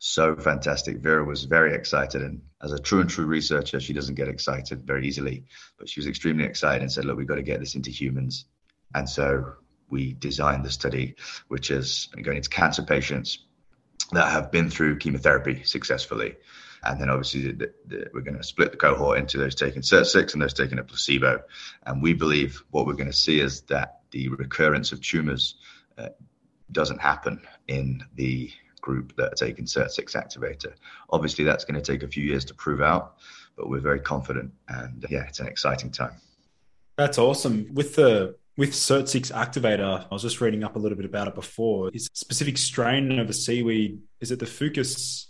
so 0.00 0.34
fantastic. 0.34 0.96
Vera 0.98 1.24
was 1.24 1.44
very 1.44 1.72
excited, 1.72 2.20
and 2.20 2.42
as 2.60 2.72
a 2.72 2.78
true 2.80 3.00
and 3.00 3.08
true 3.08 3.26
researcher, 3.26 3.78
she 3.78 3.92
doesn't 3.92 4.16
get 4.16 4.26
excited 4.26 4.84
very 4.84 5.06
easily, 5.06 5.44
but 5.78 5.88
she 5.88 6.00
was 6.00 6.08
extremely 6.08 6.44
excited 6.44 6.82
and 6.82 6.90
said, 6.90 7.04
"Look, 7.04 7.18
we've 7.18 7.26
got 7.26 7.36
to 7.36 7.42
get 7.42 7.60
this 7.60 7.76
into 7.76 7.90
humans." 7.90 8.46
And 8.94 9.08
so 9.08 9.54
we 9.90 10.14
designed 10.14 10.64
the 10.64 10.70
study, 10.70 11.14
which 11.48 11.70
is 11.70 12.08
going 12.22 12.36
into 12.36 12.50
cancer 12.50 12.82
patients 12.82 13.44
that 14.12 14.30
have 14.30 14.50
been 14.50 14.70
through 14.70 14.98
chemotherapy 14.98 15.62
successfully. 15.64 16.36
And 16.84 17.00
then 17.00 17.10
obviously 17.10 17.52
the, 17.52 17.72
the, 17.86 18.10
we're 18.14 18.20
going 18.20 18.36
to 18.36 18.42
split 18.44 18.70
the 18.70 18.76
cohort 18.76 19.18
into 19.18 19.38
those 19.38 19.54
taking 19.54 19.82
SIRT6 19.82 20.32
and 20.32 20.42
those 20.42 20.54
taking 20.54 20.78
a 20.78 20.84
placebo. 20.84 21.42
And 21.84 22.02
we 22.02 22.14
believe 22.14 22.62
what 22.70 22.86
we're 22.86 22.94
going 22.94 23.10
to 23.10 23.12
see 23.12 23.40
is 23.40 23.62
that 23.62 24.00
the 24.10 24.28
recurrence 24.28 24.92
of 24.92 25.02
tumors 25.02 25.56
uh, 25.98 26.08
doesn't 26.70 27.00
happen 27.00 27.40
in 27.66 28.04
the 28.14 28.50
group 28.80 29.14
that 29.16 29.32
are 29.32 29.46
taking 29.46 29.64
SIRT6 29.64 30.14
activator. 30.14 30.72
Obviously, 31.10 31.44
that's 31.44 31.64
going 31.64 31.80
to 31.80 31.92
take 31.92 32.02
a 32.02 32.08
few 32.08 32.24
years 32.24 32.44
to 32.46 32.54
prove 32.54 32.80
out, 32.80 33.16
but 33.56 33.68
we're 33.68 33.80
very 33.80 34.00
confident. 34.00 34.52
And 34.68 35.04
yeah, 35.10 35.24
it's 35.24 35.40
an 35.40 35.46
exciting 35.46 35.90
time. 35.90 36.14
That's 36.96 37.18
awesome. 37.18 37.68
With 37.74 37.96
the 37.96 38.36
with 38.58 38.72
SIRT6 38.72 39.32
activator, 39.32 40.04
I 40.04 40.12
was 40.12 40.22
just 40.22 40.40
reading 40.40 40.64
up 40.64 40.74
a 40.74 40.80
little 40.80 40.96
bit 40.96 41.06
about 41.06 41.28
it 41.28 41.36
before. 41.36 41.90
Is 41.94 42.10
specific 42.12 42.58
strain 42.58 43.20
of 43.20 43.30
a 43.30 43.32
seaweed, 43.32 44.00
is 44.20 44.32
it 44.32 44.40
the 44.40 44.46
Fucus 44.46 45.26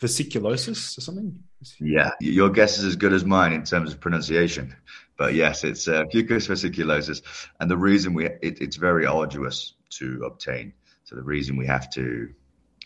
vesiculosus 0.00 0.96
or 0.96 1.00
something? 1.00 1.42
Yeah, 1.80 2.12
your 2.20 2.50
guess 2.50 2.78
is 2.78 2.84
as 2.84 2.94
good 2.94 3.12
as 3.12 3.24
mine 3.24 3.52
in 3.52 3.64
terms 3.64 3.92
of 3.92 3.98
pronunciation. 3.98 4.76
But 5.18 5.34
yes, 5.34 5.64
it's 5.64 5.88
uh, 5.88 6.04
Fucus 6.04 6.46
vesiculosus. 6.46 7.20
And 7.58 7.68
the 7.68 7.76
reason 7.76 8.14
we, 8.14 8.26
it, 8.26 8.60
it's 8.62 8.76
very 8.76 9.06
arduous 9.06 9.74
to 9.98 10.22
obtain. 10.24 10.72
So 11.02 11.16
the 11.16 11.22
reason 11.22 11.56
we 11.56 11.66
have 11.66 11.90
to 11.94 12.28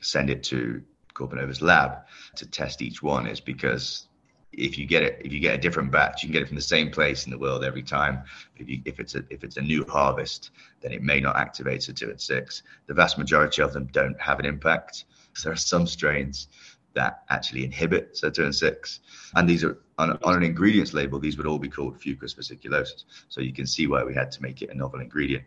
send 0.01 0.31
it 0.31 0.43
to 0.45 0.83
Gorbunova's 1.15 1.61
lab 1.61 1.99
to 2.37 2.47
test 2.47 2.81
each 2.81 3.03
one 3.03 3.27
is 3.27 3.41
because 3.41 4.09
if 4.53 4.79
you 4.79 4.87
get 4.87 5.03
it, 5.03 5.21
if 5.25 5.33
you 5.33 5.41
get 5.41 5.55
a 5.55 5.59
different 5.59 5.91
batch, 5.91 6.23
you 6.23 6.29
can 6.29 6.33
get 6.33 6.43
it 6.43 6.47
from 6.47 6.57
the 6.57 6.63
same 6.63 6.91
place 6.91 7.25
in 7.25 7.31
the 7.31 7.39
world 7.39 7.65
every 7.65 7.83
time. 7.83 8.23
If, 8.57 8.69
you, 8.69 8.81
if 8.85 9.01
it's 9.01 9.15
a 9.15 9.25
if 9.31 9.45
it's 9.45 9.57
a 9.57 9.63
new 9.63 9.85
harvest, 9.87 10.51
then 10.81 10.93
it 10.93 11.03
may 11.03 11.21
not 11.21 11.37
activate 11.37 11.89
a 11.89 11.93
sirtuin 11.93 12.21
six. 12.21 12.63
The 12.87 12.95
vast 12.95 13.19
majority 13.19 13.63
of 13.63 13.73
them 13.73 13.89
don't 13.93 14.21
have 14.21 14.39
an 14.39 14.47
impact. 14.47 15.05
There 15.43 15.53
are 15.53 15.57
some 15.57 15.87
strains 15.87 16.49
that 16.95 17.23
actually 17.31 17.65
inhibit 17.65 18.15
sirtuin 18.15 18.55
six, 18.55 19.01
and 19.35 19.49
these 19.49 19.65
are 19.65 19.79
on, 19.99 20.19
on, 20.23 20.37
an 20.37 20.43
ingredients 20.43 20.93
label. 20.93 21.19
These 21.19 21.39
would 21.39 21.47
all 21.47 21.59
be 21.59 21.69
called 21.69 21.99
Fucus 21.99 22.35
vesiculosus. 22.35 23.05
So 23.29 23.41
you 23.41 23.53
can 23.53 23.67
see 23.67 23.87
why 23.87 24.05
we 24.05 24.15
had 24.15 24.31
to 24.33 24.43
make 24.43 24.61
it 24.61 24.71
a 24.71 24.75
novel 24.75 25.01
ingredient. 25.01 25.45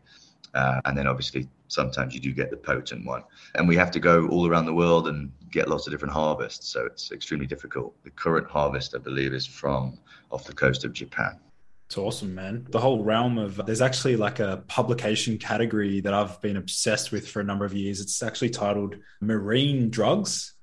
Uh, 0.54 0.80
and 0.86 0.98
then 0.98 1.08
obviously 1.08 1.48
sometimes 1.68 2.14
you 2.14 2.20
do 2.20 2.32
get 2.32 2.50
the 2.50 2.58
potent 2.58 3.06
one. 3.06 3.24
And 3.56 3.68
we 3.68 3.76
have 3.76 3.92
to 3.92 4.00
go 4.00 4.28
all 4.28 4.48
around 4.48 4.66
the 4.66 4.74
world 4.74 5.08
and 5.08 5.32
get 5.52 5.68
lots 5.68 5.88
of 5.88 5.92
different 5.92 6.14
harvests. 6.14 6.70
So 6.70 6.86
it's 6.86 7.12
extremely 7.12 7.48
difficult. 7.48 7.96
The 8.04 8.12
current 8.12 8.48
harvest, 8.50 8.96
I 8.96 9.00
believe, 9.00 9.34
is 9.34 9.46
from 9.46 9.98
off 10.32 10.46
the 10.46 10.54
coast 10.54 10.84
of 10.86 10.94
Japan. 10.94 11.40
It's 11.88 11.98
awesome, 11.98 12.34
man. 12.34 12.66
The 12.70 12.80
whole 12.80 13.04
realm 13.04 13.38
of 13.38 13.62
there's 13.66 13.82
actually 13.82 14.16
like 14.16 14.40
a 14.40 14.64
publication 14.68 15.38
category 15.38 16.02
that 16.02 16.14
I've 16.14 16.42
been 16.42 16.58
obsessed 16.58 17.12
with 17.12 17.28
for 17.28 17.42
a 17.42 17.44
number 17.44 17.64
of 17.64 17.74
years. 17.74 18.00
It's 18.00 18.24
actually 18.24 18.50
titled 18.50 18.96
Marine 19.22 19.90
Drugs. 19.90 20.54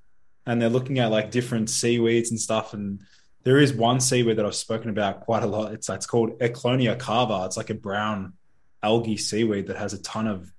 And 0.45 0.61
they're 0.61 0.69
looking 0.69 0.99
at 0.99 1.11
like 1.11 1.31
different 1.31 1.69
seaweeds 1.69 2.29
and 2.29 2.39
stuff. 2.39 2.73
And 2.73 2.99
there 3.43 3.57
is 3.57 3.73
one 3.73 4.01
seaweed 4.01 4.37
that 4.37 4.45
I've 4.45 4.55
spoken 4.55 4.89
about 4.89 5.21
quite 5.21 5.43
a 5.43 5.47
lot. 5.47 5.71
It's 5.71 5.87
it's 5.89 6.05
called 6.05 6.37
Ecklonia 6.39 6.99
cava. 6.99 7.43
It's 7.45 7.55
like 7.55 7.69
a 7.69 7.75
brown 7.75 8.33
algae 8.83 9.17
seaweed 9.17 9.67
that 9.67 9.77
has 9.77 9.93
a 9.93 10.01
ton 10.01 10.27
of 10.27 10.51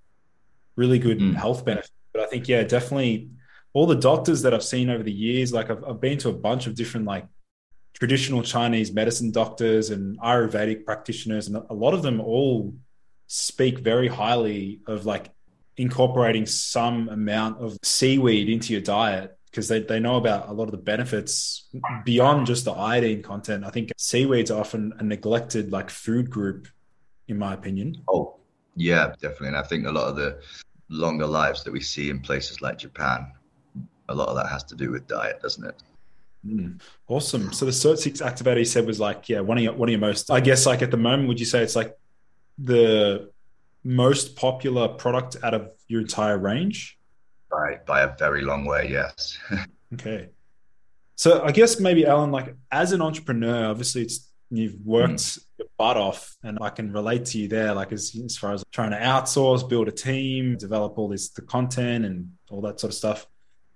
really 0.76 0.98
good 0.98 1.18
mm. 1.18 1.34
health 1.34 1.64
benefits. 1.64 1.92
But 2.12 2.22
I 2.22 2.26
think, 2.26 2.48
yeah, 2.48 2.62
definitely 2.64 3.30
all 3.72 3.86
the 3.86 3.96
doctors 3.96 4.42
that 4.42 4.54
I've 4.54 4.64
seen 4.64 4.88
over 4.88 5.02
the 5.02 5.12
years, 5.12 5.52
like 5.52 5.70
I've, 5.70 5.84
I've 5.84 6.00
been 6.00 6.18
to 6.18 6.28
a 6.30 6.32
bunch 6.32 6.66
of 6.66 6.74
different 6.74 7.06
like 7.06 7.26
traditional 7.92 8.42
Chinese 8.42 8.92
medicine 8.92 9.30
doctors 9.30 9.90
and 9.90 10.18
Ayurvedic 10.20 10.84
practitioners, 10.84 11.48
and 11.48 11.56
a 11.56 11.74
lot 11.74 11.94
of 11.94 12.02
them 12.02 12.20
all 12.20 12.74
speak 13.26 13.78
very 13.78 14.08
highly 14.08 14.80
of 14.86 15.06
like 15.06 15.30
incorporating 15.76 16.46
some 16.46 17.08
amount 17.08 17.60
of 17.60 17.76
seaweed 17.82 18.48
into 18.48 18.72
your 18.72 18.82
diet 18.82 19.36
because 19.50 19.68
they, 19.68 19.80
they 19.80 20.00
know 20.00 20.16
about 20.16 20.48
a 20.48 20.52
lot 20.52 20.64
of 20.64 20.72
the 20.72 20.76
benefits 20.76 21.68
beyond 22.04 22.46
just 22.46 22.64
the 22.64 22.72
iodine 22.72 23.22
content. 23.22 23.64
I 23.64 23.70
think 23.70 23.92
seaweeds 23.96 24.50
are 24.50 24.60
often 24.60 24.92
a 24.98 25.04
neglected 25.04 25.70
like 25.70 25.90
food 25.90 26.28
group 26.28 26.68
in 27.28 27.38
my 27.38 27.54
opinion. 27.54 28.02
Oh, 28.08 28.36
yeah, 28.76 29.12
definitely. 29.20 29.48
And 29.48 29.56
I 29.56 29.62
think 29.62 29.86
a 29.86 29.90
lot 29.90 30.08
of 30.08 30.16
the 30.16 30.40
longer 30.88 31.26
lives 31.26 31.64
that 31.64 31.72
we 31.72 31.80
see 31.80 32.10
in 32.10 32.20
places 32.20 32.60
like 32.60 32.78
Japan, 32.78 33.32
a 34.08 34.14
lot 34.14 34.28
of 34.28 34.36
that 34.36 34.48
has 34.48 34.64
to 34.64 34.74
do 34.74 34.90
with 34.90 35.06
diet, 35.06 35.40
doesn't 35.40 35.64
it? 35.64 35.82
Mm, 36.46 36.80
awesome. 37.08 37.52
So 37.52 37.64
the 37.64 37.70
SIRT6 37.70 38.20
activator 38.20 38.58
you 38.58 38.64
said 38.64 38.86
was 38.86 39.00
like, 39.00 39.28
yeah, 39.28 39.40
one 39.40 39.56
of 39.56 39.64
your 39.64 39.72
one 39.72 39.88
of 39.88 39.92
your 39.92 40.00
most. 40.00 40.30
I 40.30 40.40
guess 40.40 40.66
like 40.66 40.82
at 40.82 40.90
the 40.90 40.96
moment, 40.96 41.28
would 41.28 41.40
you 41.40 41.46
say 41.46 41.62
it's 41.62 41.76
like 41.76 41.96
the 42.58 43.30
most 43.82 44.36
popular 44.36 44.88
product 44.88 45.36
out 45.42 45.54
of 45.54 45.72
your 45.88 46.02
entire 46.02 46.36
range? 46.36 46.98
By 47.50 47.80
by 47.86 48.02
a 48.02 48.14
very 48.16 48.42
long 48.42 48.66
way, 48.66 48.88
yes. 48.90 49.38
okay. 49.94 50.28
So 51.16 51.42
I 51.42 51.52
guess 51.52 51.80
maybe 51.80 52.06
Alan, 52.06 52.30
like 52.30 52.54
as 52.70 52.92
an 52.92 53.00
entrepreneur, 53.00 53.66
obviously 53.70 54.02
it's 54.02 54.28
you've 54.50 54.76
worked 54.84 55.14
mm. 55.14 55.44
your 55.58 55.68
butt 55.78 55.96
off 55.96 56.36
and 56.42 56.58
i 56.60 56.70
can 56.70 56.92
relate 56.92 57.24
to 57.24 57.38
you 57.38 57.48
there 57.48 57.74
like 57.74 57.92
as, 57.92 58.16
as 58.24 58.36
far 58.36 58.52
as 58.52 58.64
trying 58.70 58.90
to 58.90 58.98
outsource 58.98 59.68
build 59.68 59.88
a 59.88 59.92
team 59.92 60.56
develop 60.56 60.98
all 60.98 61.08
this 61.08 61.30
the 61.30 61.42
content 61.42 62.04
and 62.04 62.32
all 62.50 62.60
that 62.60 62.78
sort 62.78 62.92
of 62.92 62.96
stuff 62.96 63.26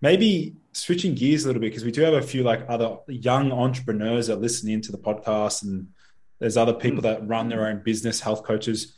maybe 0.01 0.57
switching 0.73 1.15
gears 1.15 1.45
a 1.45 1.47
little 1.49 1.61
bit 1.61 1.71
because 1.71 1.85
we 1.85 1.91
do 1.91 2.03
have 2.03 2.15
a 2.15 2.23
few 2.23 2.43
like 2.43 2.65
other 2.69 2.99
young 3.09 3.51
entrepreneurs 3.51 4.29
that 4.29 4.41
listen 4.41 4.71
into 4.71 4.93
the 4.93 4.99
podcast 4.99 5.63
and 5.63 5.89
there's 6.39 6.57
other 6.57 6.75
people 6.75 7.01
mm. 7.01 7.03
that 7.03 7.27
run 7.27 7.49
their 7.49 7.67
own 7.67 7.83
business 7.85 8.21
health 8.21 8.45
coaches 8.45 8.95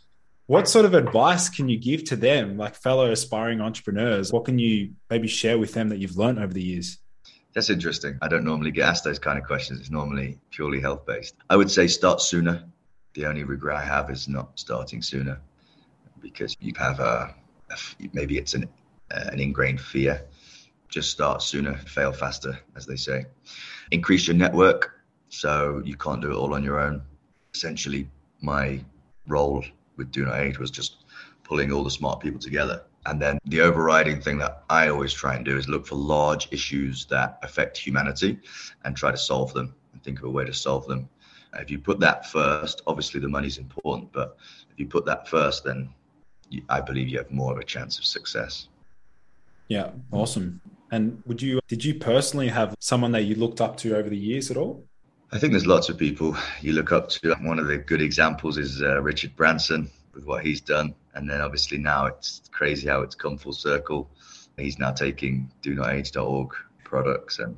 what 0.47 0.69
sort 0.69 0.85
of 0.85 0.95
advice 0.95 1.49
can 1.49 1.69
you 1.69 1.79
give 1.79 2.03
to 2.03 2.17
them 2.17 2.57
like 2.57 2.75
fellow 2.75 3.11
aspiring 3.11 3.61
entrepreneurs 3.61 4.33
what 4.33 4.45
can 4.45 4.59
you 4.59 4.93
maybe 5.09 5.29
share 5.29 5.59
with 5.59 5.73
them 5.73 5.89
that 5.89 5.99
you've 5.99 6.17
learned 6.17 6.39
over 6.39 6.53
the 6.53 6.63
years 6.63 6.99
that's 7.55 7.71
interesting. 7.71 8.19
I 8.23 8.29
don't 8.29 8.45
normally 8.45 8.71
get 8.71 8.89
asked 8.89 9.05
those 9.05 9.19
kind 9.19 9.39
of 9.39 9.45
questions. 9.45 9.81
It's 9.81 9.91
normally 9.91 10.39
purely 10.51 10.81
health 10.81 11.05
based. 11.07 11.35
I 11.49 11.57
would 11.57 11.71
say 11.71 11.87
start 11.87 12.21
sooner. 12.21 12.65
The 13.15 13.27
only 13.27 13.43
regret 13.43 13.77
I 13.77 13.85
have 13.85 14.11
is 14.11 14.29
not 14.29 14.59
starting 14.59 15.03
sooner 15.03 15.41
because 16.21 16.57
you 16.61 16.73
have 16.79 17.01
a, 17.01 17.35
a 17.71 17.77
maybe 18.13 18.39
it's 18.39 18.55
an, 18.55 18.69
an 19.11 19.41
ingrained 19.41 19.81
fear. 19.81 20.25
Just 20.89 21.11
start 21.11 21.43
sooner, 21.43 21.77
fail 21.77 22.13
faster, 22.13 22.59
as 22.77 22.87
they 22.87 22.97
say. 22.97 23.27
Increase 23.91 24.27
your 24.27 24.37
network 24.37 25.01
so 25.29 25.83
you 25.85 25.97
can't 25.97 26.21
do 26.21 26.31
it 26.31 26.37
all 26.37 26.55
on 26.55 26.63
your 26.63 26.81
own. 26.81 27.03
Essentially, 27.55 28.09
my 28.41 28.85
role 29.27 29.65
with 29.97 30.11
Do 30.11 30.25
Not 30.25 30.39
Age 30.39 30.59
was 30.59 30.71
just 30.71 31.05
pulling 31.43 31.73
all 31.73 31.83
the 31.83 31.91
smart 31.91 32.21
people 32.21 32.39
together 32.39 32.83
and 33.07 33.21
then 33.21 33.39
the 33.47 33.61
overriding 33.63 34.21
thing 34.21 34.39
that 34.39 34.63
I 34.69 34.89
always 34.89 35.13
try 35.13 35.35
and 35.35 35.45
do 35.45 35.57
is 35.57 35.69
look 35.69 35.87
for 35.87 35.95
large 35.95 36.49
issues 36.51 37.07
that 37.07 37.39
affect 37.43 37.77
humanity 37.77 38.39
and 38.85 38.97
try 38.97 39.11
to 39.11 39.17
solve 39.17 39.53
them 39.55 39.75
and 39.93 40.03
think 40.03 40.19
of 40.19 40.25
a 40.25 40.31
way 40.31 40.45
to 40.45 40.53
solve 40.53 40.87
them. 40.87 41.09
If 41.55 41.71
you 41.71 41.79
put 41.79 41.99
that 42.01 42.31
first, 42.31 42.83
obviously 42.87 43.21
the 43.21 43.29
money's 43.29 43.59
important, 43.59 44.13
but 44.13 44.37
if 44.71 44.79
you 44.79 44.87
put 44.87 45.07
that 45.07 45.29
first, 45.29 45.65
then 45.65 45.89
you, 46.51 46.63
I 46.69 46.81
believe 46.81 47.09
you 47.09 47.19
have 47.19 47.31
more 47.31 47.53
of 47.53 47.59
a 47.59 47.65
chance 47.65 47.99
of 47.99 48.05
success. 48.05 48.69
Yeah, 49.69 49.91
awesome. 50.13 50.61
And 50.93 51.23
would 51.27 51.41
you 51.41 51.61
did 51.69 51.85
you 51.85 51.95
personally 51.95 52.49
have 52.49 52.75
someone 52.81 53.13
that 53.13 53.23
you 53.23 53.37
looked 53.37 53.61
up 53.61 53.77
to 53.79 53.97
over 53.97 54.09
the 54.09 54.17
years 54.17 54.51
at 54.51 54.57
all? 54.57 54.85
I 55.33 55.39
think 55.39 55.53
there's 55.53 55.67
lots 55.67 55.89
of 55.89 55.97
people 55.97 56.37
you 56.61 56.73
look 56.73 56.91
up 56.91 57.09
to. 57.11 57.35
One 57.43 57.61
of 57.61 57.69
the 57.69 57.79
good 57.79 58.03
examples 58.03 58.59
is 58.59 58.83
uh, 58.83 59.01
Richard 59.01 59.35
Branson 59.37 59.89
with 60.15 60.25
what 60.25 60.45
he's 60.45 60.61
done. 60.61 60.95
And 61.15 61.29
then 61.29 61.41
obviously 61.41 61.79
now 61.79 62.07
it's 62.07 62.43
crazy 62.53 62.89
how 62.89 63.03
it's 63.03 63.15
come 63.15 63.39
full 63.39 63.53
circle. 63.53 64.11
He's 64.57 64.79
now 64.79 64.93
taking 64.93 65.51
do 65.63 65.75
not 65.75 65.91
age.org 65.91 66.55
products, 66.85 67.39
and 67.39 67.57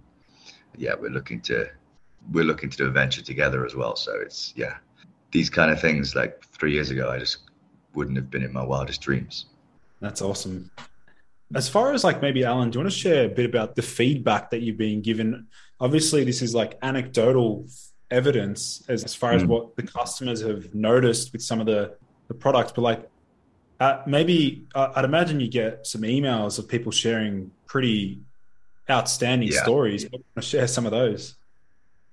yeah, 0.77 0.95
we're 0.99 1.11
looking 1.11 1.41
to 1.43 1.69
we're 2.31 2.45
looking 2.45 2.71
to 2.71 2.77
do 2.77 2.87
a 2.87 2.91
venture 2.91 3.23
together 3.23 3.67
as 3.67 3.75
well. 3.75 3.97
So 3.97 4.21
it's 4.21 4.53
yeah, 4.57 4.77
these 5.33 5.51
kind 5.51 5.71
of 5.71 5.81
things 5.81 6.15
like 6.15 6.45
three 6.45 6.73
years 6.73 6.91
ago, 6.91 7.11
I 7.11 7.19
just 7.19 7.39
wouldn't 7.95 8.17
have 8.17 8.31
been 8.31 8.45
in 8.45 8.53
my 8.53 8.63
wildest 8.63 9.01
dreams. 9.01 9.47
That's 10.01 10.23
awesome. 10.23 10.71
As 11.55 11.69
far 11.69 11.93
as 11.93 12.05
like 12.05 12.23
maybe 12.23 12.45
Alan, 12.45 12.71
do 12.71 12.79
you 12.79 12.85
want 12.85 12.93
to 12.93 12.99
share 12.99 13.27
a 13.27 13.29
bit 13.29 13.47
about 13.47 13.75
the 13.75 13.83
feedback 13.83 14.51
that 14.51 14.63
you've 14.63 14.79
been 14.79 15.03
given? 15.03 15.49
Obviously, 15.81 16.25
this 16.25 16.41
is 16.41 16.55
like 16.55 16.79
anecdotal 16.83 17.67
evidence 18.11 18.85
as, 18.89 19.05
as 19.05 19.15
far 19.15 19.33
as 19.33 19.43
mm. 19.43 19.49
what 19.49 19.75
the 19.77 19.83
customers 19.83 20.41
have 20.43 20.75
noticed 20.75 21.33
with 21.33 21.43
some 21.43 21.61
of 21.61 21.67
the, 21.67 21.95
the 22.33 22.39
products, 22.39 22.73
but 22.73 22.83
like 22.83 23.11
uh, 23.81 24.03
maybe 24.07 24.67
uh, 24.75 24.93
I'd 24.95 25.05
imagine 25.05 25.41
you 25.41 25.49
get 25.49 25.87
some 25.87 26.03
emails 26.03 26.59
of 26.59 26.69
people 26.69 26.93
sharing 26.93 27.51
pretty 27.67 28.21
outstanding 28.91 29.51
yeah. 29.51 29.63
stories. 29.63 30.07
share 30.41 30.67
some 30.67 30.87
of 30.87 30.93
those. 30.93 31.37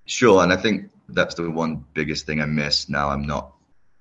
Sure, 0.06 0.44
and 0.44 0.52
I 0.52 0.58
think 0.58 0.92
that's 1.10 1.36
the 1.36 1.50
one 1.50 1.86
biggest 1.94 2.26
thing 2.26 2.42
I 2.42 2.46
miss. 2.46 2.90
Now 2.90 3.10
I'm 3.10 3.26
not 3.26 3.54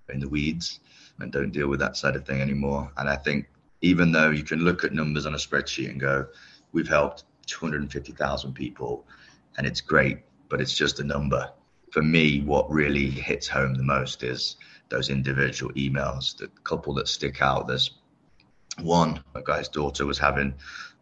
in 0.08 0.20
the 0.20 0.28
weeds 0.28 0.80
and 1.20 1.32
don't 1.32 1.50
deal 1.50 1.68
with 1.68 1.80
that 1.80 1.96
side 1.96 2.16
of 2.16 2.24
thing 2.24 2.40
anymore. 2.40 2.90
And 2.96 3.08
I 3.08 3.16
think 3.16 3.46
even 3.80 4.12
though 4.12 4.30
you 4.30 4.42
can 4.42 4.60
look 4.60 4.84
at 4.84 4.92
numbers 4.92 5.26
on 5.26 5.34
a 5.34 5.38
spreadsheet 5.38 5.90
and 5.90 6.00
go, 6.00 6.26
we've 6.72 6.88
helped 6.88 7.24
250,000 7.46 8.52
people 8.54 9.04
and 9.56 9.66
it's 9.66 9.80
great, 9.80 10.18
but 10.48 10.60
it's 10.60 10.74
just 10.74 11.00
a 11.00 11.04
number. 11.04 11.50
For 11.90 12.02
me, 12.02 12.40
what 12.40 12.70
really 12.70 13.10
hits 13.10 13.48
home 13.48 13.74
the 13.74 13.82
most 13.82 14.22
is 14.22 14.56
those 14.88 15.10
individual 15.10 15.72
emails, 15.74 16.36
the 16.36 16.48
couple 16.64 16.94
that 16.94 17.08
stick 17.08 17.42
out. 17.42 17.66
There's 17.66 17.98
one, 18.80 19.22
a 19.34 19.42
guy's 19.42 19.68
daughter 19.68 20.06
was 20.06 20.18
having 20.18 20.54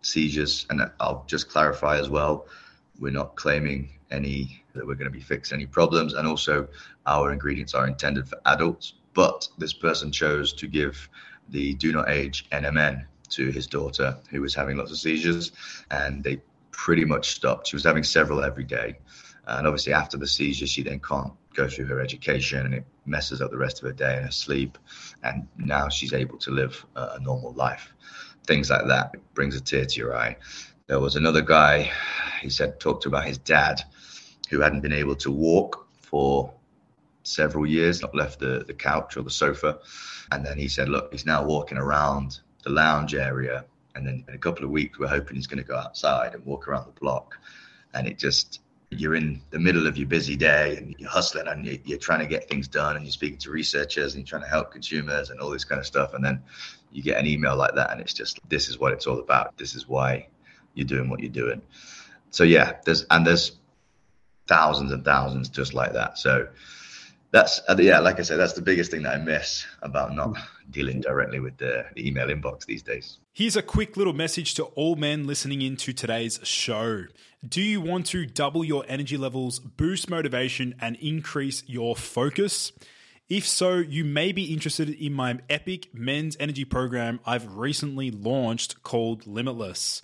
seizures, 0.02 0.66
and 0.71 0.90
I'll 1.00 1.25
just 1.26 1.49
clarify 1.49 1.99
as 1.99 2.09
well, 2.09 2.47
we're 2.99 3.12
not 3.12 3.37
claiming 3.37 3.90
any 4.11 4.62
that 4.75 4.87
we're 4.87 4.95
going 4.95 5.11
to 5.11 5.19
be 5.19 5.21
fixing 5.21 5.57
any 5.57 5.66
problems, 5.66 6.14
and 6.14 6.26
also 6.26 6.69
our 7.07 7.33
ingredients 7.33 7.75
are 7.75 7.87
intended 7.87 8.28
for 8.28 8.38
adults. 8.47 8.95
But 9.14 9.49
this 9.59 9.73
person 9.73 10.12
chose 10.12 10.52
to 10.55 10.66
give 10.66 11.09
the 11.49 11.75
do 11.75 11.93
not 11.93 12.11
age 12.11 12.49
NMN 12.50 13.07
to 13.31 13.50
his 13.50 13.66
daughter, 13.66 14.16
who 14.31 14.40
was 14.40 14.55
having 14.55 14.76
lots 14.76 14.90
of 14.90 14.99
seizures, 14.99 15.52
and 15.90 16.23
they 16.23 16.40
pretty 16.71 17.05
much 17.05 17.31
stopped. 17.31 17.69
She 17.69 17.76
was 17.76 17.85
having 17.85 18.05
several 18.05 18.45
every 18.45 18.64
day. 18.64 18.99
And 19.47 19.66
obviously, 19.66 19.93
after 19.93 20.16
the 20.16 20.26
seizure, 20.26 20.66
she 20.66 20.83
then 20.83 21.00
can't 21.00 21.33
go 21.57 21.69
through 21.69 21.87
her 21.87 22.01
education 22.01 22.67
and 22.67 22.75
it 22.75 22.85
messes 23.07 23.41
up 23.41 23.51
the 23.51 23.57
rest 23.57 23.79
of 23.79 23.87
her 23.87 23.93
day 23.93 24.17
and 24.17 24.27
her 24.27 24.31
sleep. 24.31 24.79
And 25.23 25.49
now 25.57 25.89
she's 25.89 26.13
able 26.13 26.39
to 26.39 26.51
live 26.51 26.85
a 26.95 27.19
normal 27.21 27.53
life. 27.53 27.93
Things 28.47 28.71
like 28.71 28.87
that 28.87 29.11
it 29.15 29.35
brings 29.35 29.57
a 29.57 29.61
tear 29.61 29.87
to 29.87 30.01
your 30.01 30.17
eye. 30.17 30.37
There 30.87 31.01
was 31.01 31.17
another 31.17 31.43
guy, 31.43 31.91
he 32.41 32.51
said, 32.51 32.79
talked 32.79 33.07
about 33.07 33.25
his 33.25 33.39
dad 33.39 33.83
who 34.51 34.61
hadn't 34.61 34.83
been 34.83 34.93
able 34.93 35.17
to 35.17 35.33
walk 35.33 35.89
for 35.97 36.53
several 37.25 37.67
years, 37.67 38.03
not 38.03 38.15
left 38.15 38.39
the, 38.39 38.65
the 38.67 38.75
couch 38.75 39.17
or 39.17 39.23
the 39.23 39.31
sofa. 39.31 39.79
And 40.31 40.47
then 40.47 40.59
he 40.59 40.69
said, 40.69 40.89
Look, 40.89 41.13
he's 41.13 41.27
now 41.27 41.45
walking 41.45 41.79
around 41.79 42.41
the 42.63 42.71
lounge 42.71 43.15
area. 43.15 43.65
And 43.95 44.07
then 44.07 44.25
in 44.29 44.35
a 44.35 44.39
couple 44.39 44.65
of 44.65 44.71
weeks, 44.71 44.99
we're 44.99 45.09
hoping 45.09 45.37
he's 45.37 45.47
going 45.47 45.63
to 45.63 45.69
go 45.69 45.77
outside 45.77 46.35
and 46.35 46.45
walk 46.45 46.69
around 46.69 46.87
the 46.87 47.01
block. 47.01 47.37
And 47.95 48.07
it 48.07 48.19
just, 48.19 48.61
you're 48.90 49.14
in 49.14 49.40
the 49.50 49.59
middle 49.59 49.87
of 49.87 49.97
your 49.97 50.07
busy 50.07 50.37
day 50.37 50.76
and 50.76 50.95
you're 50.99 51.11
hustling 51.11 51.49
and 51.49 51.66
you're, 51.85 51.99
trying 51.99 52.21
to 52.21 52.26
get 52.26 52.49
things 52.49 52.69
done 52.69 52.97
and 52.97 53.05
you're 53.05 53.12
speaking 53.12 53.38
to 53.38 53.50
researchers 53.50 54.14
and 54.14 54.21
you're 54.23 54.28
trying 54.28 54.43
to 54.43 54.49
help 54.49 54.71
consumers 54.71 55.31
and 55.31 55.40
all 55.40 55.50
this 55.50 55.64
kind 55.64 55.81
of 55.81 55.87
stuff. 55.87 56.14
And 56.14 56.25
then 56.25 56.43
you 56.93 57.02
get 57.02 57.19
an 57.19 57.26
email 57.26 57.57
like 57.57 57.75
that 57.75 57.90
and 57.90 58.00
it's 58.00 58.14
just, 58.14 58.38
this 58.49 58.69
is 58.69 58.78
what 58.78 58.93
it's 58.93 59.07
all 59.07 59.19
about. 59.19 59.57
This 59.59 59.75
is 59.75 59.88
why 59.88 60.28
you're 60.75 60.87
doing 60.87 61.11
what 61.11 61.21
you're 61.21 61.31
doing. 61.31 61.62
So 62.31 62.45
yeah, 62.45 62.76
there's, 62.85 63.05
and 63.11 63.26
there's 63.26 63.57
thousands 64.47 64.93
and 64.93 65.05
thousands 65.05 65.49
just 65.49 65.75
like 65.75 65.93
that. 65.95 66.19
So 66.19 66.49
that's 67.33 67.61
uh, 67.69 67.76
yeah, 67.78 67.99
like 67.99 68.19
I 68.19 68.23
said, 68.23 68.38
that's 68.38 68.53
the 68.53 68.62
biggest 68.62 68.90
thing 68.90 69.03
that 69.03 69.14
I 69.14 69.18
miss 69.18 69.66
about 69.83 70.14
not 70.14 70.37
dealing 70.70 71.01
directly 71.01 71.40
with 71.40 71.57
the, 71.59 71.85
the, 71.94 72.07
email 72.07 72.29
inbox 72.29 72.64
these 72.66 72.83
days. 72.83 73.18
Here's 73.33 73.57
a 73.57 73.62
quick 73.62 73.96
little 73.96 74.12
message 74.12 74.55
to 74.55 74.64
all 74.64 74.96
men 74.96 75.27
listening 75.27 75.62
into 75.62 75.92
today's 75.92 76.40
show. 76.44 77.05
Do 77.46 77.61
you 77.61 77.82
want 77.82 78.06
to 78.06 78.24
double 78.24 78.64
your 78.64 78.85
energy 78.88 79.18
levels, 79.18 79.59
boost 79.59 80.09
motivation, 80.09 80.74
and 80.80 80.96
increase 80.96 81.62
your 81.66 81.94
focus? 81.94 82.72
If 83.28 83.46
so, 83.46 83.74
you 83.74 84.04
may 84.04 84.32
be 84.32 84.54
interested 84.54 84.88
in 84.88 85.12
my 85.12 85.38
epic 85.50 85.94
men's 85.94 86.37
energy 86.40 86.64
program 86.64 87.20
I've 87.26 87.56
recently 87.56 88.11
launched 88.11 88.82
called 88.82 89.26
Limitless. 89.26 90.00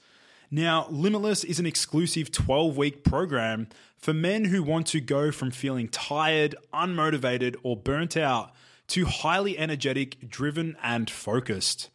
Now, 0.50 0.86
Limitless 0.90 1.42
is 1.42 1.58
an 1.58 1.64
exclusive 1.64 2.30
12 2.30 2.76
week 2.76 3.02
program 3.02 3.68
for 3.96 4.12
men 4.12 4.44
who 4.44 4.62
want 4.62 4.86
to 4.88 5.00
go 5.00 5.32
from 5.32 5.50
feeling 5.50 5.88
tired, 5.88 6.54
unmotivated, 6.74 7.56
or 7.62 7.76
burnt 7.76 8.16
out 8.16 8.52
to 8.88 9.06
highly 9.06 9.58
energetic, 9.58 10.28
driven, 10.28 10.76
and 10.82 11.08
focused. 11.08 11.88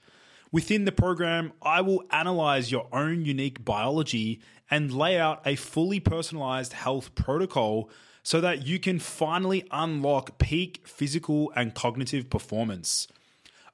Within 0.52 0.86
the 0.86 0.92
program, 0.92 1.52
I 1.62 1.82
will 1.82 2.04
analyze 2.10 2.72
your 2.72 2.88
own 2.92 3.26
unique 3.26 3.64
biology 3.64 4.42
and 4.70 4.94
lay 4.94 5.20
out 5.20 5.42
a 5.46 5.56
fully 5.56 6.00
personalized 6.00 6.74
health 6.74 7.16
protocol 7.16 7.90
so 8.24 8.42
that 8.42 8.68
you 8.68 8.80
can 8.80 9.00
finally 9.00 9.66
unlock 9.72 10.38
peak 10.38 10.82
physical 10.86 11.52
and 11.56 11.74
cognitive 11.74 12.30
performance. 12.30 13.08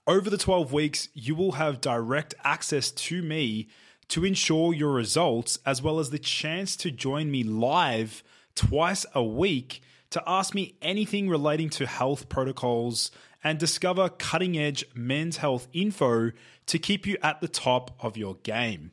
Over 0.05 0.29
the 0.29 0.37
12 0.37 0.71
weeks, 0.71 1.09
you 1.13 1.33
will 1.33 1.53
have 1.53 1.81
direct 1.81 2.35
access 2.43 2.91
to 2.91 3.21
me 3.21 3.69
to 4.09 4.25
ensure 4.25 4.73
your 4.73 4.91
results, 4.91 5.57
as 5.65 5.81
well 5.81 5.97
as 5.97 6.09
the 6.09 6.19
chance 6.19 6.75
to 6.77 6.91
join 6.91 7.31
me 7.31 7.43
live 7.43 8.23
twice 8.53 9.05
a 9.15 9.23
week 9.23 9.81
to 10.11 10.21
ask 10.27 10.53
me 10.53 10.75
anything 10.81 11.29
relating 11.29 11.69
to 11.69 11.87
health 11.87 12.29
protocols 12.29 13.09
and 13.43 13.57
discover 13.57 14.09
cutting 14.09 14.57
edge 14.57 14.85
men's 14.93 15.37
health 15.37 15.67
info 15.73 16.31
to 16.67 16.77
keep 16.77 17.07
you 17.07 17.17
at 17.23 17.41
the 17.41 17.47
top 17.47 17.91
of 17.99 18.15
your 18.15 18.35
game. 18.43 18.91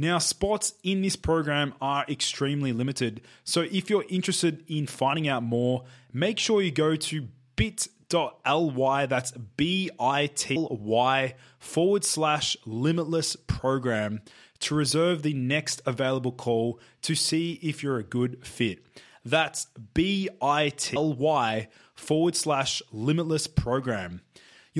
Now, 0.00 0.16
spots 0.16 0.72
in 0.82 1.02
this 1.02 1.14
program 1.14 1.74
are 1.78 2.06
extremely 2.08 2.72
limited, 2.72 3.20
so 3.44 3.66
if 3.70 3.90
you're 3.90 4.06
interested 4.08 4.64
in 4.66 4.86
finding 4.86 5.28
out 5.28 5.42
more, 5.42 5.84
make 6.10 6.38
sure 6.38 6.62
you 6.62 6.70
go 6.70 6.96
to 6.96 7.28
bit.ly, 7.54 9.04
that's 9.04 9.32
B 9.58 9.90
I 10.00 10.28
T 10.28 10.56
Y 10.70 11.34
forward 11.58 12.04
slash 12.06 12.56
limitless 12.64 13.36
program 13.46 14.22
to 14.60 14.74
reserve 14.74 15.20
the 15.20 15.34
next 15.34 15.82
available 15.84 16.32
call 16.32 16.80
to 17.02 17.14
see 17.14 17.58
if 17.60 17.82
you're 17.82 17.98
a 17.98 18.02
good 18.02 18.42
fit. 18.42 18.78
That's 19.22 19.66
bit.ly 19.92 21.68
forward 21.94 22.36
slash 22.36 22.82
limitless 22.90 23.46
program. 23.46 24.22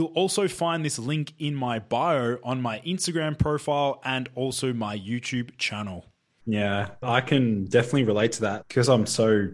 You'll 0.00 0.08
also 0.14 0.48
find 0.48 0.82
this 0.82 0.98
link 0.98 1.34
in 1.38 1.54
my 1.54 1.78
bio 1.78 2.38
on 2.42 2.62
my 2.62 2.80
Instagram 2.80 3.38
profile 3.38 4.00
and 4.02 4.30
also 4.34 4.72
my 4.72 4.98
YouTube 4.98 5.50
channel. 5.58 6.06
Yeah, 6.46 6.92
I 7.02 7.20
can 7.20 7.66
definitely 7.66 8.04
relate 8.04 8.32
to 8.32 8.40
that 8.40 8.66
because 8.66 8.88
I'm 8.88 9.04
so 9.04 9.48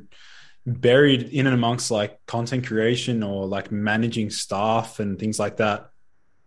buried 0.64 1.24
in 1.24 1.48
and 1.48 1.54
amongst 1.54 1.90
like 1.90 2.24
content 2.26 2.64
creation 2.64 3.24
or 3.24 3.44
like 3.46 3.72
managing 3.72 4.30
staff 4.30 5.00
and 5.00 5.18
things 5.18 5.40
like 5.40 5.56
that 5.56 5.90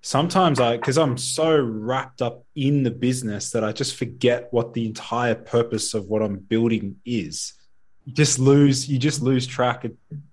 sometimes 0.02 0.60
I, 0.60 0.78
because 0.78 0.98
I'm 0.98 1.18
so 1.18 1.60
wrapped 1.60 2.22
up 2.22 2.46
in 2.56 2.84
the 2.84 2.92
business 2.92 3.52
that 3.52 3.64
I 3.64 3.72
just 3.72 3.96
forget 3.96 4.48
what 4.52 4.74
the 4.74 4.86
entire 4.86 5.36
purpose 5.36 5.94
of 5.94 6.06
what 6.06 6.22
I'm 6.22 6.38
building 6.38 6.98
is. 7.06 7.54
You 8.06 8.14
just 8.14 8.40
lose, 8.40 8.88
you 8.88 8.98
just 8.98 9.22
lose 9.22 9.46
track. 9.46 9.86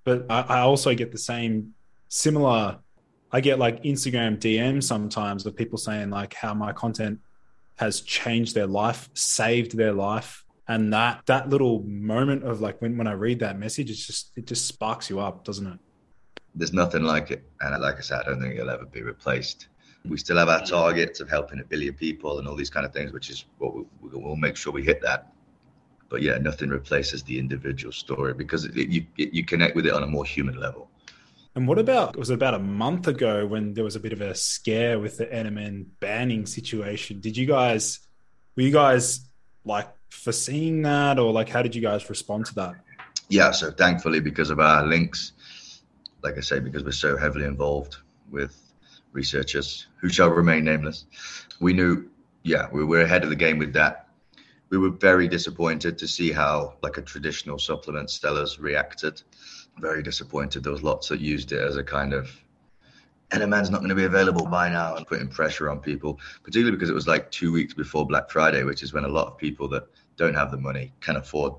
But 0.05 0.27
I, 0.31 0.41
I 0.43 0.61
also 0.61 0.95
get 0.95 1.13
the 1.13 1.19
same 1.19 1.75
similar. 2.09 2.79
I 3.33 3.41
get 3.41 3.59
like 3.59 3.83
Instagram 3.83 4.39
DMs 4.39 4.85
sometimes 4.85 5.45
of 5.47 5.57
people 5.57 5.79
saying 5.79 6.11
like 6.11 6.35
how 6.35 6.55
my 6.55 6.73
content 6.73 7.21
has 7.77 8.01
changed 8.01 8.55
their 8.55 8.67
life, 8.67 9.09
saved 9.15 9.77
their 9.77 9.93
life. 9.93 10.45
And 10.69 10.93
that 10.93 11.23
that 11.27 11.49
little 11.49 11.83
moment 11.83 12.43
of 12.43 12.61
like 12.61 12.81
when, 12.81 12.97
when 12.97 13.07
I 13.07 13.13
read 13.13 13.41
that 13.41 13.59
message, 13.59 13.91
it's 13.91 14.07
just 14.07 14.33
it 14.37 14.47
just 14.47 14.67
sparks 14.67 15.09
you 15.11 15.21
up, 15.21 15.45
doesn't 15.45 15.67
it? 15.67 15.79
there's 16.57 16.73
nothing 16.73 17.03
like 17.03 17.31
it. 17.31 17.45
And 17.61 17.81
like 17.83 17.99
I 17.99 18.01
said, 18.01 18.21
I 18.21 18.31
don't 18.31 18.41
think 18.41 18.55
it'll 18.55 18.71
ever 18.71 18.87
be 18.87 19.03
replaced. 19.03 19.69
We 20.09 20.17
still 20.17 20.39
have 20.39 20.49
our 20.49 20.65
targets 20.65 21.21
of 21.21 21.29
helping 21.29 21.61
a 21.61 21.65
billion 21.65 21.95
people 21.95 22.39
and 22.39 22.49
all 22.49 22.57
these 22.57 22.71
kind 22.71 22.87
of 22.87 22.93
things, 22.93 23.13
which 23.13 23.29
is 23.29 23.45
what 23.59 23.75
we, 23.75 23.85
will 24.03 24.37
make 24.37 24.57
sure 24.57 24.73
we 24.73 24.83
hit 24.83 25.03
that. 25.03 25.33
But 26.09 26.23
yeah, 26.23 26.39
nothing 26.39 26.71
replaces 26.71 27.23
the 27.25 27.39
individual 27.39 27.93
story 27.93 28.33
because 28.33 28.65
it, 28.65 28.77
you 28.77 29.05
you 29.17 29.45
connect 29.45 29.75
with 29.75 29.87
it 29.87 29.93
on 29.93 30.03
a 30.03 30.07
more 30.07 30.25
human 30.25 30.59
level. 30.59 30.89
And 31.57 31.67
what 31.67 31.79
about 31.79 32.15
it 32.15 32.19
was 32.19 32.31
about 32.31 32.55
a 32.55 32.59
month 32.59 33.09
ago 33.09 33.47
when 33.47 33.75
there 33.75 33.83
was 33.83 33.97
a 33.97 34.01
bit 34.01 34.13
of 34.13 34.21
a 34.21 34.35
scare 34.35 35.01
with 35.01 35.17
the 35.17 35.27
NMN 35.27 35.87
banning 35.99 36.47
situation? 36.47 37.19
Did 37.21 37.37
you 37.37 37.47
guys 37.47 37.99
were 38.55 38.63
you 38.63 38.73
guys 38.73 39.21
like 39.65 39.89
foreseeing 40.11 40.83
that 40.83 41.19
or 41.19 41.33
like 41.33 41.49
how 41.49 41.63
did 41.63 41.75
you 41.75 41.83
guys 41.83 42.09
respond 42.09 42.47
to 42.47 42.55
that? 42.57 42.75
Yeah, 43.29 43.51
so 43.51 43.73
thankfully 43.73 44.21
because 44.21 44.51
of 44.51 44.61
our 44.61 44.87
links 44.87 45.33
like 46.27 46.37
I 46.37 46.41
say, 46.41 46.59
because 46.59 46.83
we're 46.85 46.91
so 46.91 47.17
heavily 47.17 47.45
involved 47.45 47.97
with 48.31 48.57
researchers 49.13 49.87
who 50.01 50.09
shall 50.09 50.31
remain 50.31 50.65
nameless, 50.65 51.05
we 51.61 51.73
knew, 51.73 52.09
yeah, 52.43 52.69
we 52.73 52.85
were 52.85 53.03
ahead 53.03 53.23
of 53.23 53.31
the 53.31 53.37
game 53.37 53.59
with 53.59 53.73
that. 53.75 54.09
we 54.69 54.79
were 54.79 54.91
very 54.91 55.29
disappointed 55.29 55.97
to 55.97 56.09
see 56.09 56.33
how 56.33 56.75
like 56.83 56.97
a 56.97 57.03
traditional 57.03 57.57
supplement 57.57 58.11
sellers 58.11 58.59
reacted. 58.59 59.23
Very 59.79 60.03
disappointed. 60.03 60.63
There 60.63 60.73
was 60.73 60.83
lots 60.83 61.09
that 61.09 61.21
used 61.21 61.53
it 61.53 61.61
as 61.61 61.77
a 61.77 61.85
kind 61.85 62.13
of 62.13 62.31
NMN's 63.31 63.71
not 63.71 63.79
going 63.79 63.89
to 63.89 63.95
be 63.95 64.05
available 64.05 64.47
by 64.47 64.69
now 64.69 64.95
and 64.95 65.07
putting 65.07 65.29
pressure 65.29 65.69
on 65.69 65.81
people, 65.81 66.21
particularly 66.43 66.77
because 66.77 66.91
it 66.91 66.95
was 66.95 67.09
like 67.09 67.31
two 67.31 67.53
weeks 67.53 67.75
before 67.75 68.07
Black 68.07 68.31
Friday, 68.31 68.63
which 68.63 68.83
is 68.83 68.93
when 68.93 69.05
a 69.05 69.09
lot 69.09 69.27
of 69.27 69.37
people 69.37 69.69
that 69.69 69.87
don't 70.17 70.35
have 70.35 70.51
the 70.51 70.57
money 70.57 70.93
can 71.01 71.17
afford 71.17 71.55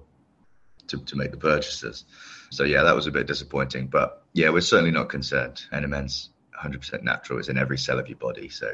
to, 0.88 0.97
to 0.97 1.15
make 1.15 1.32
the 1.32 1.38
purchases. 1.38 2.06
So 2.49 2.63
yeah, 2.63 2.84
that 2.84 2.95
was 2.95 3.08
a 3.08 3.12
bit 3.12 3.27
disappointing. 3.27 3.88
But 3.88 4.23
yeah, 4.34 4.49
we're 4.49 4.62
certainly 4.62 4.91
not 4.91 5.10
concerned. 5.10 5.63
NMN's 5.73 6.30
100% 6.58 7.03
natural. 7.03 7.39
It's 7.39 7.49
in 7.49 7.58
every 7.58 7.77
cell 7.77 7.99
of 7.99 8.08
your 8.08 8.17
body. 8.17 8.47
So 8.49 8.71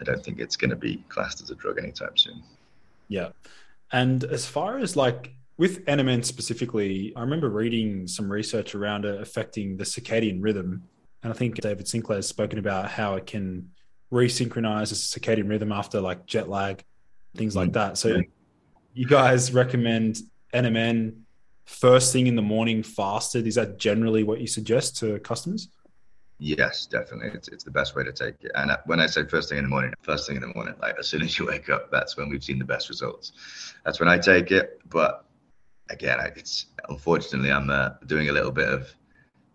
I 0.00 0.04
don't 0.04 0.24
think 0.24 0.40
it's 0.40 0.56
going 0.56 0.70
to 0.70 0.76
be 0.76 1.04
classed 1.08 1.42
as 1.42 1.50
a 1.50 1.54
drug 1.54 1.78
anytime 1.78 2.16
soon. 2.16 2.42
Yeah. 3.08 3.28
And 3.92 4.24
as 4.24 4.46
far 4.46 4.78
as 4.78 4.96
like 4.96 5.34
with 5.62 5.86
NMN 5.86 6.24
specifically, 6.24 7.12
I 7.14 7.20
remember 7.20 7.48
reading 7.48 8.08
some 8.08 8.28
research 8.28 8.74
around 8.74 9.04
it 9.04 9.20
affecting 9.20 9.76
the 9.76 9.84
circadian 9.84 10.38
rhythm. 10.42 10.82
And 11.22 11.32
I 11.32 11.36
think 11.36 11.60
David 11.60 11.86
Sinclair 11.86 12.18
has 12.18 12.26
spoken 12.26 12.58
about 12.58 12.90
how 12.90 13.14
it 13.14 13.26
can 13.26 13.70
resynchronize 14.12 14.88
the 14.88 14.96
circadian 15.20 15.48
rhythm 15.48 15.70
after 15.70 16.00
like 16.00 16.26
jet 16.26 16.48
lag, 16.48 16.82
things 17.36 17.54
like 17.54 17.68
mm. 17.68 17.74
that. 17.74 17.96
So 17.96 18.22
you 18.92 19.06
guys 19.06 19.52
recommend 19.52 20.18
NMN 20.52 21.20
first 21.66 22.12
thing 22.12 22.26
in 22.26 22.34
the 22.34 22.42
morning 22.42 22.82
fasted. 22.82 23.46
Is 23.46 23.54
that 23.54 23.78
generally 23.78 24.24
what 24.24 24.40
you 24.40 24.48
suggest 24.48 24.96
to 24.96 25.20
customers? 25.20 25.68
Yes, 26.40 26.86
definitely. 26.86 27.30
It's, 27.34 27.46
it's 27.46 27.62
the 27.62 27.70
best 27.70 27.94
way 27.94 28.02
to 28.02 28.12
take 28.12 28.34
it. 28.40 28.50
And 28.56 28.76
when 28.86 28.98
I 28.98 29.06
say 29.06 29.26
first 29.26 29.48
thing 29.48 29.58
in 29.58 29.64
the 29.64 29.70
morning, 29.70 29.94
first 30.02 30.26
thing 30.26 30.34
in 30.34 30.42
the 30.42 30.52
morning, 30.56 30.74
like 30.82 30.96
as 30.98 31.06
soon 31.06 31.22
as 31.22 31.38
you 31.38 31.46
wake 31.46 31.68
up, 31.68 31.88
that's 31.92 32.16
when 32.16 32.30
we've 32.30 32.42
seen 32.42 32.58
the 32.58 32.64
best 32.64 32.88
results. 32.88 33.74
That's 33.84 34.00
when 34.00 34.08
I 34.08 34.18
take 34.18 34.50
it. 34.50 34.80
But 34.90 35.24
again, 35.92 36.18
it's 36.36 36.66
unfortunately 36.88 37.52
I'm 37.52 37.70
uh, 37.70 37.90
doing 38.06 38.28
a 38.28 38.32
little 38.32 38.50
bit 38.50 38.68
of 38.68 38.94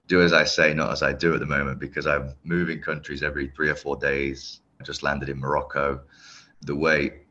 do 0.08 0.22
as 0.22 0.34
I 0.34 0.46
say, 0.46 0.74
not 0.74 0.92
as 0.92 1.04
I 1.04 1.14
do 1.14 1.34
at 1.34 1.40
the 1.40 1.46
moment 1.46 1.80
because 1.80 2.08
I'm 2.08 2.34
moving 2.44 2.82
countries 2.82 3.24
every 3.24 3.48
three 3.50 3.70
or 3.70 3.76
four 3.76 3.98
days. 3.98 4.62
I 4.80 4.84
just 4.84 5.04
landed 5.04 5.30
in 5.30 5.40
Morocco. 5.40 6.02
The 6.62 6.76
way 6.76 7.22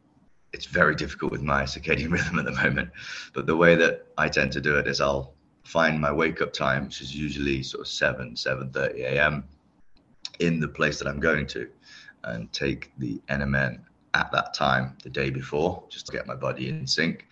it's 0.52 0.66
very 0.66 0.94
difficult 0.94 1.32
with 1.32 1.42
my 1.42 1.62
circadian 1.64 2.10
rhythm 2.16 2.38
at 2.38 2.44
the 2.44 2.52
moment, 2.52 2.90
but 3.32 3.46
the 3.46 3.56
way 3.56 3.74
that 3.76 4.06
I 4.18 4.28
tend 4.28 4.52
to 4.52 4.60
do 4.60 4.76
it 4.76 4.86
is 4.86 5.00
I'll 5.00 5.34
find 5.64 6.00
my 6.00 6.12
wake 6.12 6.40
up 6.40 6.52
time, 6.52 6.84
which 6.84 7.00
is 7.00 7.14
usually 7.14 7.62
sort 7.62 7.82
of 7.82 7.88
seven, 7.88 8.36
seven 8.36 8.70
thirty 8.70 9.02
a.m. 9.02 9.44
in 10.38 10.60
the 10.60 10.68
place 10.68 10.98
that 10.98 11.08
I'm 11.08 11.20
going 11.20 11.46
to, 11.48 11.68
and 12.24 12.52
take 12.52 12.92
the 12.98 13.20
NMN 13.28 13.80
at 14.14 14.30
that 14.32 14.54
time 14.54 14.96
the 15.02 15.10
day 15.10 15.30
before, 15.30 15.82
just 15.88 16.06
to 16.06 16.12
get 16.12 16.26
my 16.26 16.34
body 16.34 16.68
in 16.68 16.86
sync. 16.86 17.26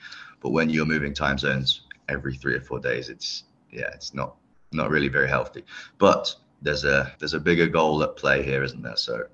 But 0.44 0.50
when 0.50 0.68
you're 0.68 0.84
moving 0.84 1.14
time 1.14 1.38
zones 1.38 1.80
every 2.10 2.36
three 2.36 2.54
or 2.54 2.60
four 2.60 2.78
days, 2.78 3.08
it's 3.08 3.44
yeah, 3.72 3.88
it's 3.94 4.12
not 4.12 4.36
not 4.72 4.90
really 4.90 5.08
very 5.08 5.26
healthy. 5.26 5.64
But 5.96 6.34
there's 6.60 6.84
a 6.84 7.10
there's 7.18 7.32
a 7.32 7.40
bigger 7.40 7.66
goal 7.66 8.02
at 8.02 8.14
play 8.16 8.42
here, 8.42 8.62
isn't 8.62 8.82
there? 8.82 8.96
So 8.96 9.24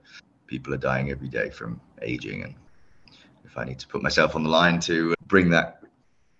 people 0.47 0.73
are 0.73 0.79
dying 0.79 1.11
every 1.11 1.29
day 1.29 1.51
from 1.51 1.81
aging, 2.01 2.45
and 2.45 2.55
if 3.45 3.59
I 3.59 3.65
need 3.65 3.81
to 3.81 3.89
put 3.89 4.05
myself 4.05 4.37
on 4.37 4.45
the 4.45 4.51
line 4.51 4.79
to 4.83 5.15
bring 5.27 5.51
that 5.51 5.83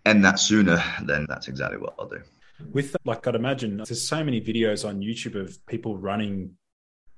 end 0.07 0.25
that 0.25 0.39
sooner, 0.39 0.81
then 1.03 1.27
that's 1.29 1.49
exactly 1.49 1.79
what 1.79 1.95
I'll 1.99 2.09
do 2.09 2.23
with 2.73 2.97
like 3.05 3.27
I'd 3.27 3.35
imagine 3.35 3.79
there's 3.79 4.07
so 4.07 4.23
many 4.23 4.41
videos 4.41 4.87
on 4.87 5.01
YouTube 5.01 5.35
of 5.35 5.65
people 5.67 5.97
running 5.97 6.57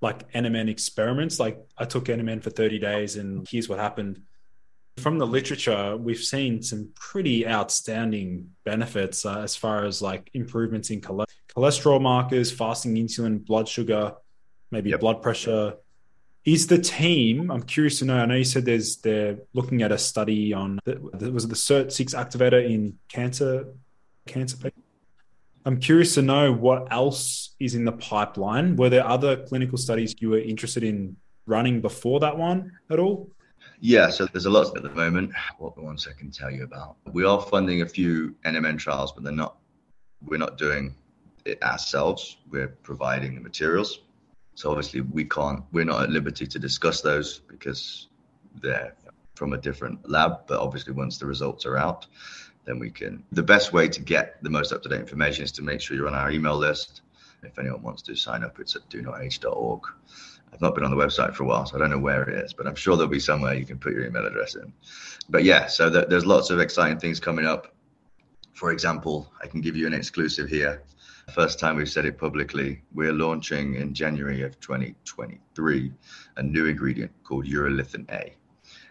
like 0.01 0.31
NMN 0.33 0.69
experiments. 0.69 1.39
Like 1.39 1.59
I 1.77 1.85
took 1.85 2.05
NMN 2.07 2.43
for 2.43 2.51
30 2.51 2.79
days 2.79 3.17
and 3.17 3.47
here's 3.51 3.69
what 3.69 3.79
happened. 3.79 4.23
From 4.99 5.19
the 5.19 5.27
literature, 5.27 5.97
we've 5.97 6.23
seen 6.23 6.63
some 6.63 6.91
pretty 6.95 7.47
outstanding 7.47 8.51
benefits 8.65 9.25
uh, 9.25 9.41
as 9.41 9.57
far 9.57 9.85
as 9.85 10.03
like 10.03 10.31
improvements 10.35 10.91
in 10.91 11.01
cholesterol 11.01 12.01
markers, 12.01 12.53
fasting 12.53 12.95
insulin, 12.97 13.45
blood 13.45 13.69
sugar, 13.69 14.15
maybe 14.71 14.91
yep. 14.91 15.01
blood 15.01 15.23
pressure. 15.23 15.75
Is 16.45 16.67
the 16.67 16.79
team? 16.79 17.51
I'm 17.51 17.63
curious 17.63 18.01
to 18.01 18.05
know. 18.05 18.19
I 18.19 18.27
know 18.27 18.35
you 18.35 18.45
said 18.45 18.65
there's 18.65 18.97
they're 18.97 19.39
looking 19.55 19.83
at 19.83 19.93
a 19.93 19.99
study 19.99 20.53
on 20.53 20.81
was 20.85 21.45
it 21.45 21.49
the 21.49 21.55
SIRT6 21.55 22.15
activator 22.15 22.65
in 22.69 22.99
cancer 23.09 23.69
cancer 24.27 24.57
patients? 24.57 24.83
I'm 25.65 25.79
curious 25.79 26.15
to 26.15 26.23
know 26.23 26.53
what 26.53 26.93
else 26.93 27.55
is 27.61 27.77
in 27.77 27.85
the 27.85 27.93
pipeline. 27.93 28.75
Were 28.75 28.91
there 28.91 29.07
other 29.07 29.45
clinical 29.45 29.79
studies 29.79 30.15
you 30.19 30.31
were 30.31 30.41
interested 30.41 30.83
in 30.83 31.17
running 31.47 31.81
before 31.81 32.19
that 32.21 32.37
one 32.37 32.73
at 32.91 32.99
all? 32.99 33.31
Yeah, 33.85 34.11
so 34.11 34.27
there's 34.27 34.47
a 34.47 34.51
lot 34.51 34.77
at 34.77 34.85
the 34.85 34.91
moment. 34.91 35.33
What 35.59 35.75
the 35.75 35.83
ones 35.83 36.07
I 36.09 36.17
can 36.17 36.31
tell 36.31 36.53
you 36.53 36.63
about? 36.63 36.99
We 37.13 37.25
are 37.25 37.41
funding 37.41 37.83
a 37.83 37.87
few 37.87 38.37
NMN 38.45 38.79
trials, 38.79 39.11
but 39.11 39.25
they're 39.25 39.33
not. 39.33 39.57
We're 40.25 40.39
not 40.39 40.57
doing 40.57 40.95
it 41.45 41.61
ourselves. 41.65 42.37
We're 42.49 42.69
providing 42.69 43.35
the 43.35 43.41
materials. 43.41 43.99
So 44.55 44.71
obviously 44.71 45.01
we 45.01 45.25
can't. 45.25 45.65
We're 45.73 45.85
not 45.85 46.05
at 46.05 46.11
liberty 46.11 46.47
to 46.47 46.61
discuss 46.61 47.01
those 47.01 47.41
because 47.41 48.07
they're 48.63 48.95
from 49.35 49.53
a 49.53 49.59
different 49.59 50.09
lab. 50.09 50.47
But 50.47 50.61
obviously, 50.61 50.93
once 50.93 51.19
the 51.19 51.27
results 51.27 51.67
are 51.67 51.77
out, 51.77 52.07
then 52.65 52.79
we 52.79 52.89
can. 52.89 53.25
The 53.33 53.43
best 53.43 53.73
way 53.73 53.89
to 53.89 54.01
get 54.01 54.41
the 54.45 54.51
most 54.51 54.73
up 54.73 54.85
to 54.85 54.89
date 54.91 55.01
information 55.01 55.43
is 55.43 55.51
to 55.53 55.63
make 55.63 55.81
sure 55.81 55.97
you're 55.97 56.07
on 56.07 56.15
our 56.15 56.31
email 56.31 56.57
list. 56.57 57.01
If 57.43 57.59
anyone 57.59 57.83
wants 57.83 58.03
to 58.03 58.15
sign 58.15 58.45
up, 58.45 58.61
it's 58.61 58.77
at 58.77 58.89
donotage.org. 58.89 59.81
I've 60.53 60.61
not 60.61 60.75
been 60.75 60.85
on 60.85 60.91
the 60.91 60.97
website 60.97 61.35
for 61.35 61.45
a 61.45 61.47
while, 61.47 61.65
so 61.65 61.77
I 61.77 61.79
don't 61.79 61.91
know 61.91 61.99
where 61.99 62.23
it 62.23 62.45
is, 62.45 62.53
but 62.53 62.67
I'm 62.67 62.75
sure 62.75 62.97
there'll 62.97 63.11
be 63.11 63.21
somewhere 63.21 63.55
you 63.55 63.65
can 63.65 63.79
put 63.79 63.95
your 63.95 64.05
email 64.05 64.27
address 64.27 64.55
in. 64.55 64.73
But 65.31 65.45
yeah, 65.45 65.67
so 65.67 65.91
th- 65.91 66.09
there's 66.09 66.27
lots 66.27 66.51
of 66.51 66.61
exciting 66.61 66.99
things 66.99 67.19
coming 67.19 67.47
up. 67.47 67.75
For 68.53 68.71
example, 68.71 69.33
I 69.43 69.47
can 69.47 69.61
give 69.61 69.77
you 69.77 69.87
an 69.87 69.95
exclusive 69.95 70.49
here. 70.49 70.83
First 71.33 71.59
time 71.59 71.77
we've 71.77 71.89
said 71.89 72.05
it 72.05 72.19
publicly, 72.19 72.83
we're 72.93 73.13
launching 73.13 73.77
in 73.77 73.95
January 73.95 74.43
of 74.43 74.59
2023 74.61 75.93
a 76.37 76.43
new 76.43 76.67
ingredient 76.67 77.13
called 77.25 77.47
urolithin 77.47 78.11
A. 78.11 78.35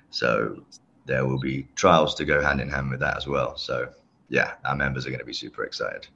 So 0.09 0.63
there 1.05 1.25
will 1.25 1.39
be 1.39 1.67
trials 1.75 2.15
to 2.15 2.25
go 2.25 2.41
hand 2.41 2.59
in 2.61 2.69
hand 2.69 2.89
with 2.89 3.01
that 3.01 3.17
as 3.17 3.27
well. 3.27 3.55
So, 3.57 3.89
yeah, 4.29 4.53
our 4.65 4.75
members 4.75 5.05
are 5.05 5.09
going 5.09 5.19
to 5.19 5.25
be 5.25 5.33
super 5.33 5.63
excited. 5.63 6.07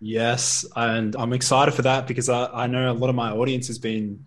Yes, 0.00 0.66
and 0.74 1.14
I'm 1.16 1.32
excited 1.32 1.74
for 1.74 1.82
that 1.82 2.08
because 2.08 2.28
I, 2.28 2.46
I 2.46 2.66
know 2.66 2.90
a 2.90 2.92
lot 2.92 3.08
of 3.08 3.14
my 3.14 3.30
audience 3.30 3.68
has 3.68 3.78
been 3.78 4.26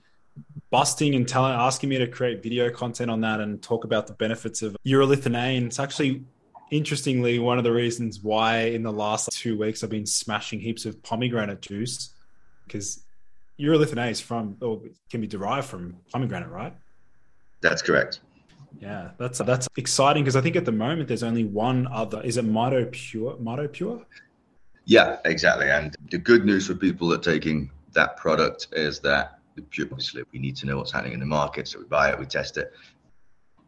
busting 0.69 1.15
and 1.15 1.28
telling, 1.28 1.54
asking 1.54 1.89
me 1.89 1.97
to 1.97 2.08
create 2.08 2.41
video 2.43 2.69
content 2.69 3.10
on 3.12 3.21
that 3.21 3.39
and 3.39 3.62
talk 3.62 3.84
about 3.84 4.08
the 4.08 4.13
benefits 4.13 4.62
of 4.62 4.75
urolithin 4.86 5.36
A. 5.36 5.58
And 5.58 5.67
it's 5.67 5.80
actually, 5.80 6.23
interestingly, 6.71 7.39
one 7.39 7.58
of 7.58 7.63
the 7.63 7.71
reasons 7.71 8.21
why 8.21 8.58
in 8.60 8.84
the 8.84 8.91
last 8.91 9.30
two 9.32 9.58
weeks 9.58 9.84
I've 9.84 9.89
been 9.89 10.06
smashing 10.06 10.60
heaps 10.60 10.86
of 10.86 11.01
pomegranate 11.04 11.62
juice 11.62 12.12
because 12.65 13.04
urolithin 13.60 14.04
A 14.04 14.10
is 14.10 14.21
from, 14.21 14.58
or 14.62 14.82
can 15.10 15.21
be 15.21 15.28
derived 15.28 15.67
from 15.67 15.97
pomegranate, 16.12 16.49
right? 16.49 16.75
That's 17.62 17.82
correct. 17.82 18.19
Yeah, 18.80 19.12
that's 19.17 19.39
that's 19.39 19.69
exciting 19.78 20.23
because 20.23 20.36
I 20.36 20.41
think 20.41 20.56
at 20.56 20.65
the 20.65 20.71
moment 20.71 21.08
there's 21.08 21.23
only 21.23 21.45
one 21.45 21.88
other. 21.88 22.21
Is 22.21 22.38
it 22.38 22.45
Mitopure? 22.45 23.41
Mito 23.41 23.71
Pure? 23.71 24.06
Yeah, 24.86 25.17
exactly. 25.25 25.69
And 25.69 25.95
the 26.12 26.17
good 26.17 26.45
news 26.45 26.67
for 26.67 26.75
people 26.75 27.08
that 27.10 27.25
are 27.25 27.32
taking 27.34 27.71
that 27.93 28.17
product 28.17 28.67
is 28.73 28.99
that 28.99 29.35
obviously 29.58 30.24
we 30.32 30.39
need 30.39 30.56
to 30.58 30.65
know 30.65 30.78
what's 30.78 30.91
happening 30.91 31.13
in 31.13 31.20
the 31.20 31.26
market, 31.26 31.68
so 31.68 31.80
we 31.80 31.86
buy 31.86 32.10
it, 32.10 32.20
we 32.20 32.26
test 32.26 32.58
it. 32.58 32.74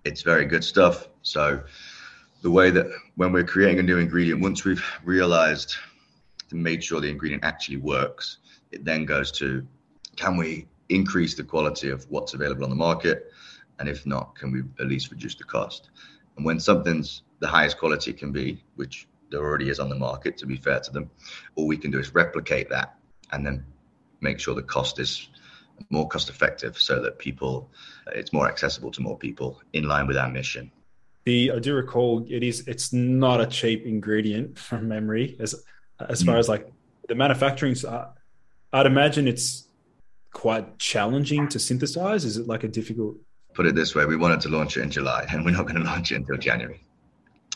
It's 0.03 0.21
very 0.21 0.45
good 0.45 0.63
stuff. 0.63 1.07
So 1.21 1.63
the 2.41 2.51
way 2.51 2.69
that 2.71 2.87
when 3.15 3.31
we're 3.31 3.43
creating 3.43 3.79
a 3.79 3.83
new 3.83 3.97
ingredient, 3.97 4.41
once 4.41 4.63
we've 4.63 4.83
realized 5.03 5.75
and 6.51 6.63
made 6.63 6.83
sure 6.83 7.01
the 7.01 7.09
ingredient 7.09 7.43
actually 7.43 7.77
works, 7.77 8.37
it 8.71 8.85
then 8.85 9.05
goes 9.05 9.31
to 9.33 9.65
can 10.15 10.37
we 10.37 10.67
increase 10.89 11.35
the 11.35 11.43
quality 11.43 11.89
of 11.89 12.09
what's 12.09 12.33
available 12.33 12.63
on 12.63 12.69
the 12.69 12.75
market? 12.75 13.31
And 13.79 13.87
if 13.87 14.05
not, 14.05 14.35
can 14.35 14.51
we 14.51 14.63
at 14.79 14.87
least 14.87 15.11
reduce 15.11 15.35
the 15.35 15.43
cost? 15.43 15.89
And 16.35 16.45
when 16.45 16.59
something's 16.59 17.23
the 17.39 17.47
highest 17.47 17.77
quality 17.77 18.11
it 18.11 18.17
can 18.17 18.31
be, 18.31 18.63
which 18.75 19.07
there 19.29 19.41
already 19.41 19.69
is 19.69 19.79
on 19.79 19.89
the 19.89 19.95
market, 19.95 20.37
to 20.37 20.45
be 20.45 20.55
fair 20.55 20.79
to 20.79 20.91
them, 20.91 21.09
all 21.55 21.67
we 21.67 21.77
can 21.77 21.91
do 21.91 21.99
is 21.99 22.13
replicate 22.13 22.69
that 22.69 22.95
and 23.31 23.45
then 23.45 23.65
make 24.21 24.39
sure 24.39 24.55
the 24.55 24.63
cost 24.63 24.99
is 24.99 25.29
more 25.89 26.07
cost 26.07 26.29
effective 26.29 26.77
so 26.77 27.01
that 27.01 27.19
people, 27.19 27.69
it's 28.13 28.33
more 28.33 28.47
accessible 28.47 28.91
to 28.91 29.01
more 29.01 29.17
people 29.17 29.61
in 29.73 29.83
line 29.83 30.07
with 30.07 30.17
our 30.17 30.29
mission. 30.29 30.71
The, 31.25 31.51
I 31.51 31.59
do 31.59 31.75
recall 31.75 32.25
it 32.29 32.43
is 32.43 32.67
it's 32.67 32.93
not 32.93 33.41
a 33.41 33.45
cheap 33.45 33.85
ingredient 33.85 34.57
from 34.67 34.87
memory 34.87 35.35
as 35.39 35.55
as 36.09 36.21
far 36.21 36.35
mm. 36.35 36.39
as 36.39 36.47
like 36.47 36.71
the 37.07 37.15
manufacturing 37.15 37.75
uh, 37.85 38.09
I'd 38.71 38.85
imagine 38.85 39.27
it's 39.27 39.67
quite 40.31 40.77
challenging 40.77 41.47
to 41.49 41.57
synthesize 41.57 42.23
is 42.23 42.37
it 42.37 42.47
like 42.47 42.63
a 42.63 42.67
difficult 42.67 43.17
put 43.57 43.65
it 43.65 43.73
this 43.73 43.95
way, 43.95 44.05
we 44.05 44.15
wanted 44.15 44.39
to 44.39 44.49
launch 44.49 44.77
it 44.77 44.83
in 44.83 44.91
July 44.91 45.25
and 45.31 45.43
we're 45.43 45.49
not 45.49 45.63
going 45.63 45.81
to 45.81 45.83
launch 45.83 46.11
it 46.11 46.15
until 46.15 46.37
January. 46.37 46.79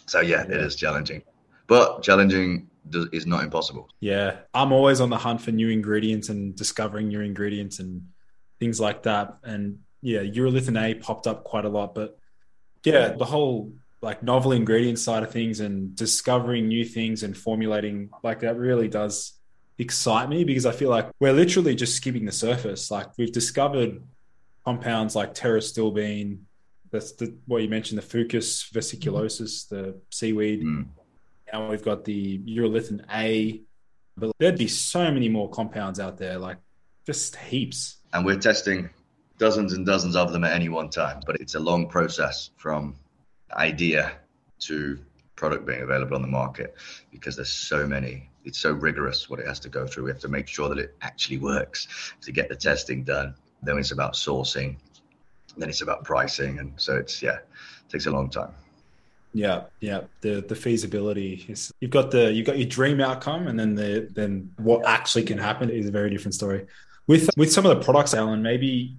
So 0.08 0.20
yeah, 0.20 0.44
yeah. 0.50 0.56
it 0.56 0.62
is 0.62 0.76
challenging, 0.76 1.22
but 1.68 2.02
challenging 2.02 2.68
is 3.14 3.28
not 3.28 3.44
impossible. 3.44 3.88
Yeah, 4.00 4.38
I'm 4.56 4.72
always 4.72 5.00
on 5.00 5.12
the 5.12 5.18
hunt 5.18 5.42
for 5.42 5.52
new 5.52 5.70
ingredients 5.70 6.30
and 6.30 6.56
discovering 6.56 7.08
new 7.08 7.22
ingredients 7.22 7.78
and 7.78 8.02
things 8.62 8.80
like 8.80 9.04
that. 9.04 9.38
And 9.44 9.80
yeah, 10.02 10.20
urolithin 10.20 10.80
A 10.82 10.94
popped 10.94 11.26
up 11.26 11.44
quite 11.44 11.66
a 11.66 11.70
lot, 11.70 11.96
but 11.96 12.18
yeah, 12.86 13.10
the 13.10 13.26
whole 13.26 13.74
like 14.02 14.24
novel 14.24 14.52
ingredient 14.52 15.00
side 15.00 15.24
of 15.24 15.32
things 15.32 15.60
and 15.60 15.96
discovering 15.96 16.68
new 16.68 16.86
things 16.86 17.24
and 17.24 17.38
formulating 17.38 18.10
like 18.24 18.40
that 18.40 18.58
really 18.58 18.88
does 18.88 19.34
excite 19.78 20.30
me 20.30 20.44
because 20.44 20.66
I 20.66 20.72
feel 20.72 20.90
like 20.90 21.10
we're 21.20 21.34
literally 21.34 21.76
just 21.76 21.96
skimming 21.96 22.26
the 22.26 22.32
surface. 22.32 22.92
Like 22.92 23.08
we've 23.18 23.32
discovered 23.32 24.02
compounds 24.64 25.16
like 25.16 25.34
pterostilbene, 25.34 26.40
that's 26.92 27.14
the 27.14 27.36
what 27.48 27.64
you 27.64 27.70
mentioned, 27.70 28.02
the 28.02 28.06
Fucus 28.06 28.72
vesiculosus, 28.72 29.68
the 29.70 30.00
seaweed. 30.12 30.64
Mm. 30.64 30.86
Now 31.52 31.70
we've 31.70 31.84
got 31.84 32.06
the 32.06 32.40
urolithin 32.40 33.06
A, 33.12 33.62
but 34.16 34.32
there'd 34.40 34.58
be 34.58 34.68
so 34.68 35.12
many 35.12 35.30
more 35.30 35.50
compounds 35.50 36.00
out 36.00 36.18
there, 36.18 36.38
like 36.38 36.58
just 37.06 37.36
heaps. 37.36 37.98
And 38.14 38.26
we're 38.26 38.40
testing 38.40 38.90
dozens 39.38 39.74
and 39.74 39.86
dozens 39.86 40.16
of 40.16 40.32
them 40.34 40.44
at 40.44 40.54
any 40.54 40.70
one 40.70 40.90
time, 40.90 41.22
but 41.26 41.36
it's 41.38 41.56
a 41.56 41.60
long 41.60 41.88
process 41.88 42.52
from 42.58 42.96
idea 43.54 44.14
to 44.60 45.00
product 45.36 45.66
being 45.66 45.82
available 45.82 46.16
on 46.16 46.22
the 46.22 46.28
market 46.28 46.76
because 47.12 47.36
there's 47.36 47.50
so 47.50 47.88
many. 47.88 48.30
It's 48.46 48.60
so 48.60 48.72
rigorous 48.72 49.30
what 49.30 49.40
it 49.40 49.48
has 49.48 49.60
to 49.62 49.70
go 49.70 49.88
through. 49.88 50.06
We 50.06 50.12
have 50.12 50.20
to 50.20 50.28
make 50.28 50.48
sure 50.48 50.70
that 50.70 50.78
it 50.78 50.96
actually 51.02 51.38
works 51.38 51.88
to 52.22 52.32
get 52.32 52.50
the 52.50 52.56
testing 52.56 53.04
done. 53.04 53.34
Then 53.64 53.78
it's 53.78 53.92
about 53.92 54.14
sourcing. 54.14 54.76
Then 55.58 55.70
it's 55.70 55.82
about 55.82 56.04
pricing, 56.04 56.60
and 56.60 56.74
so 56.78 56.96
it's 56.96 57.22
yeah, 57.22 57.36
it 57.36 57.90
takes 57.90 58.06
a 58.06 58.12
long 58.12 58.30
time. 58.30 58.52
Yeah, 59.34 59.64
yeah. 59.80 60.02
The 60.22 60.46
the 60.48 60.56
feasibility 60.56 61.46
is 61.48 61.72
you've 61.80 61.92
got 61.92 62.12
the 62.12 62.32
you've 62.32 62.48
got 62.48 62.58
your 62.58 62.68
dream 62.68 63.02
outcome, 63.02 63.48
and 63.48 63.60
then 63.60 63.76
the 63.76 64.08
then 64.14 64.52
what 64.58 64.86
actually 64.86 65.24
can 65.24 65.38
happen 65.38 65.70
is 65.70 65.88
a 65.88 65.92
very 65.92 66.10
different 66.10 66.36
story. 66.36 66.68
With 67.12 67.30
with 67.36 67.52
some 67.52 67.66
of 67.66 67.78
the 67.78 67.84
products, 67.84 68.14
Alan, 68.14 68.42
maybe 68.42 68.96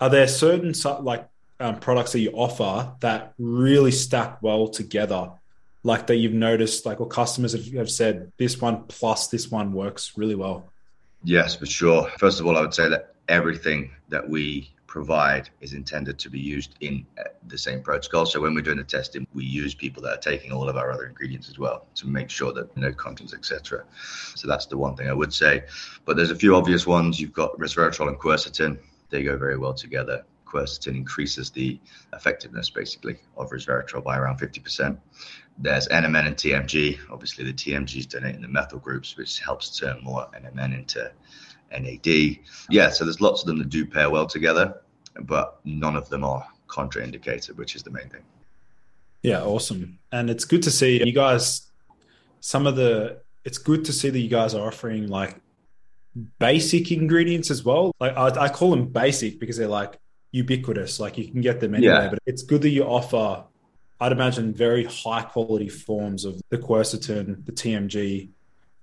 are 0.00 0.08
there 0.08 0.26
certain 0.26 0.72
like 1.04 1.28
um, 1.60 1.78
products 1.78 2.12
that 2.12 2.20
you 2.20 2.30
offer 2.30 2.94
that 3.00 3.34
really 3.38 3.90
stack 3.90 4.42
well 4.42 4.68
together? 4.68 5.32
Like 5.82 6.06
that 6.06 6.16
you've 6.16 6.32
noticed 6.32 6.86
like 6.86 6.98
or 6.98 7.06
customers 7.06 7.52
have, 7.52 7.66
have 7.74 7.90
said 7.90 8.32
this 8.38 8.58
one 8.58 8.84
plus 8.84 9.28
this 9.28 9.50
one 9.50 9.74
works 9.74 10.12
really 10.16 10.34
well. 10.34 10.72
Yes 11.22 11.54
for 11.54 11.66
sure. 11.66 12.10
First 12.18 12.40
of 12.40 12.46
all 12.46 12.56
i 12.56 12.62
would 12.62 12.72
say 12.72 12.88
that 12.88 13.14
everything 13.28 13.90
that 14.08 14.26
we 14.26 14.70
provide 14.90 15.48
is 15.60 15.72
intended 15.72 16.18
to 16.18 16.28
be 16.28 16.38
used 16.38 16.74
in 16.80 17.06
uh, 17.16 17.22
the 17.46 17.56
same 17.56 17.80
protocol. 17.80 18.26
So 18.26 18.40
when 18.40 18.54
we're 18.54 18.60
doing 18.60 18.78
the 18.78 18.84
testing, 18.84 19.24
we 19.32 19.44
use 19.44 19.72
people 19.72 20.02
that 20.02 20.12
are 20.18 20.20
taking 20.20 20.50
all 20.50 20.68
of 20.68 20.76
our 20.76 20.90
other 20.90 21.06
ingredients 21.06 21.48
as 21.48 21.60
well 21.60 21.86
to 21.94 22.08
make 22.08 22.28
sure 22.28 22.52
that 22.52 22.76
no 22.76 22.92
contents, 22.92 23.32
etc. 23.32 23.84
So 24.34 24.48
that's 24.48 24.66
the 24.66 24.76
one 24.76 24.96
thing 24.96 25.08
I 25.08 25.12
would 25.12 25.32
say. 25.32 25.62
But 26.04 26.16
there's 26.16 26.32
a 26.32 26.36
few 26.36 26.56
obvious 26.56 26.88
ones. 26.88 27.20
You've 27.20 27.32
got 27.32 27.56
resveratrol 27.56 28.08
and 28.08 28.18
quercetin. 28.18 28.78
They 29.10 29.22
go 29.22 29.38
very 29.38 29.56
well 29.56 29.74
together 29.74 30.24
quercetin 30.50 30.96
increases 30.96 31.50
the 31.50 31.78
effectiveness 32.12 32.70
basically 32.70 33.16
of 33.36 33.50
resveratrol 33.50 34.02
by 34.02 34.18
around 34.18 34.40
50%. 34.40 34.98
There's 35.58 35.86
NMN 35.88 36.26
and 36.26 36.36
TMG. 36.36 36.98
Obviously, 37.10 37.44
the 37.44 37.52
TMGs 37.52 37.96
is 37.96 38.06
donating 38.06 38.42
the 38.42 38.48
methyl 38.48 38.80
groups, 38.80 39.16
which 39.16 39.38
helps 39.38 39.78
turn 39.78 40.02
more 40.02 40.26
NMN 40.34 40.76
into 40.76 41.12
NAD. 41.70 42.38
Yeah, 42.68 42.90
so 42.90 43.04
there's 43.04 43.20
lots 43.20 43.42
of 43.42 43.46
them 43.46 43.58
that 43.58 43.68
do 43.68 43.86
pair 43.86 44.10
well 44.10 44.26
together, 44.26 44.80
but 45.22 45.60
none 45.64 45.96
of 45.96 46.08
them 46.08 46.24
are 46.24 46.46
contraindicated, 46.68 47.56
which 47.56 47.76
is 47.76 47.82
the 47.82 47.90
main 47.90 48.08
thing. 48.08 48.22
Yeah, 49.22 49.42
awesome. 49.42 49.98
And 50.12 50.30
it's 50.30 50.44
good 50.44 50.62
to 50.62 50.70
see 50.70 51.04
you 51.04 51.12
guys, 51.12 51.68
some 52.40 52.66
of 52.66 52.76
the, 52.76 53.20
it's 53.44 53.58
good 53.58 53.84
to 53.86 53.92
see 53.92 54.10
that 54.10 54.18
you 54.18 54.28
guys 54.28 54.54
are 54.54 54.66
offering 54.66 55.08
like 55.08 55.40
basic 56.38 56.90
ingredients 56.90 57.50
as 57.50 57.64
well. 57.64 57.94
Like 58.00 58.16
I, 58.16 58.44
I 58.44 58.48
call 58.48 58.70
them 58.70 58.86
basic 58.86 59.38
because 59.38 59.56
they're 59.56 59.68
like 59.68 59.98
ubiquitous. 60.32 61.00
Like 61.00 61.18
you 61.18 61.30
can 61.30 61.40
get 61.40 61.60
them 61.60 61.74
anywhere, 61.74 62.04
yeah. 62.04 62.10
but 62.10 62.18
it's 62.26 62.42
good 62.42 62.62
that 62.62 62.70
you 62.70 62.84
offer, 62.84 63.44
I'd 64.00 64.12
imagine, 64.12 64.54
very 64.54 64.84
high 64.84 65.22
quality 65.22 65.68
forms 65.68 66.24
of 66.24 66.40
the 66.48 66.58
quercetin, 66.58 67.44
the 67.44 67.52
TMG, 67.52 68.30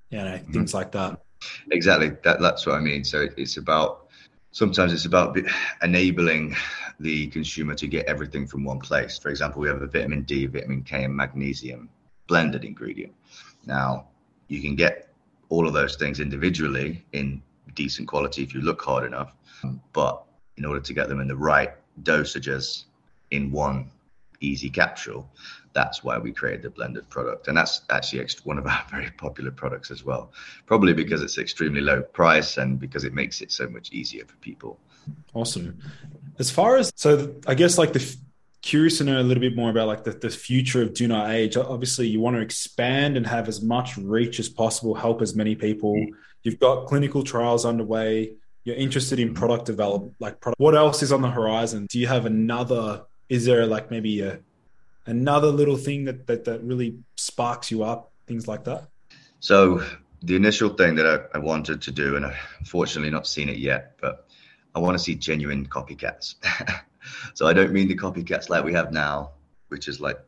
you 0.10 0.18
know, 0.18 0.24
mm-hmm. 0.24 0.54
things 0.54 0.74
like 0.74 0.92
that. 0.92 1.22
Exactly. 1.72 2.12
That, 2.24 2.40
that's 2.40 2.66
what 2.66 2.76
I 2.76 2.80
mean. 2.80 3.04
So 3.04 3.28
it's 3.38 3.58
about, 3.58 4.08
sometimes 4.52 4.94
it's 4.94 5.06
about 5.06 5.38
enabling 5.82 6.56
the 7.00 7.28
consumer 7.28 7.76
to 7.76 7.88
get 7.88 8.06
everything 8.08 8.48
from 8.48 8.64
one 8.64 8.80
place. 8.80 9.18
For 9.18 9.30
example, 9.30 9.62
we 9.62 9.68
have 9.68 9.82
a 9.82 9.88
vitamin 9.88 10.24
D, 10.24 10.46
vitamin 10.48 10.84
K, 10.84 11.04
and 11.04 11.16
magnesium 11.16 11.90
blended 12.28 12.66
ingredient. 12.66 13.14
Now, 13.66 14.08
you 14.48 14.62
can 14.62 14.76
get 14.76 15.10
all 15.50 15.68
of 15.68 15.74
those 15.74 15.96
things 15.96 16.20
individually 16.20 17.06
in 17.14 17.42
decent 17.76 18.08
quality 18.08 18.44
if 18.44 18.54
you 18.54 18.62
look 18.62 18.82
hard 18.82 19.06
enough. 19.06 19.34
But 19.94 20.24
in 20.58 20.66
order 20.66 20.82
to 20.82 20.94
get 20.94 21.08
them 21.08 21.20
in 21.20 21.28
the 21.28 21.36
right 21.36 21.72
dosages 22.04 22.86
in 23.32 23.52
one 23.52 23.92
easy 24.40 24.70
capsule. 24.70 25.30
That's 25.78 26.04
why 26.04 26.18
we 26.18 26.32
created 26.32 26.64
the 26.64 26.70
blended 26.70 27.10
product. 27.10 27.48
And 27.48 27.56
that's 27.56 27.82
actually 27.90 28.28
one 28.44 28.58
of 28.58 28.68
our 28.68 28.84
very 28.92 29.12
popular 29.12 29.52
products 29.52 29.92
as 29.92 30.04
well. 30.04 30.34
Probably 30.66 30.94
because 30.94 31.22
it's 31.22 31.38
extremely 31.38 31.82
low 31.82 32.02
price 32.02 32.58
and 32.58 32.80
because 32.80 33.04
it 33.04 33.14
makes 33.14 33.42
it 33.42 33.52
so 33.52 33.68
much 33.70 33.92
easier 33.92 34.26
for 34.26 34.36
people. 34.38 34.80
Awesome. 35.34 35.80
As 36.40 36.52
far 36.52 36.78
as, 36.78 36.92
so 36.96 37.36
I 37.48 37.54
guess 37.54 37.78
like 37.78 37.94
the, 37.94 38.18
curious 38.62 38.98
to 38.98 39.06
know 39.06 39.22
a 39.22 39.24
little 39.24 39.42
bit 39.42 39.56
more 39.56 39.70
about 39.70 39.88
like 39.88 40.04
the, 40.04 40.12
the 40.12 40.30
future 40.30 40.82
of 40.82 40.94
do 40.94 41.08
not 41.08 41.30
age 41.30 41.56
obviously 41.56 42.08
you 42.08 42.20
want 42.20 42.36
to 42.36 42.42
expand 42.42 43.16
and 43.16 43.26
have 43.26 43.48
as 43.48 43.62
much 43.62 43.96
reach 43.98 44.40
as 44.40 44.50
possible 44.50 44.94
help 44.96 45.22
as 45.22 45.36
many 45.36 45.56
people 45.56 45.96
you've 46.44 46.60
got 46.60 46.86
clinical 46.88 47.24
trials 47.24 47.66
underway 47.66 48.36
you're 48.68 48.76
interested 48.76 49.18
in 49.18 49.34
product 49.34 49.66
development, 49.66 50.14
like 50.20 50.42
product, 50.42 50.60
what 50.60 50.76
else 50.76 51.02
is 51.02 51.14
on 51.14 51.22
the 51.22 51.32
horizon? 51.32 51.88
Do 51.90 52.00
you 52.00 52.08
have 52.08 52.26
another? 52.26 53.06
Is 53.30 53.46
there 53.46 53.66
like 53.66 53.90
maybe 53.90 54.20
a 54.20 54.42
another 55.08 55.48
little 55.48 55.78
thing 55.78 56.06
that 56.06 56.28
that, 56.28 56.46
that 56.46 56.64
really 56.64 57.00
sparks 57.16 57.72
you 57.72 57.84
up? 57.84 58.12
Things 58.28 58.48
like 58.48 58.64
that. 58.66 58.88
So 59.40 59.84
the 60.22 60.36
initial 60.36 60.70
thing 60.70 60.96
that 60.96 61.30
I, 61.34 61.38
I 61.38 61.40
wanted 61.40 61.82
to 61.82 61.92
do, 61.92 62.16
and 62.16 62.26
I've 62.26 62.38
unfortunately 62.60 63.12
not 63.12 63.26
seen 63.28 63.50
it 63.50 63.58
yet, 63.58 63.96
but 64.02 64.28
I 64.76 64.80
want 64.80 64.98
to 64.98 65.04
see 65.04 65.16
genuine 65.16 65.66
copycats. 65.66 66.36
so 67.34 67.48
I 67.48 67.54
don't 67.54 67.72
mean 67.72 67.88
the 67.88 67.96
copycats 67.96 68.50
like 68.50 68.64
we 68.64 68.74
have 68.74 68.92
now, 68.92 69.32
which 69.70 69.88
is 69.88 70.00
like 70.00 70.20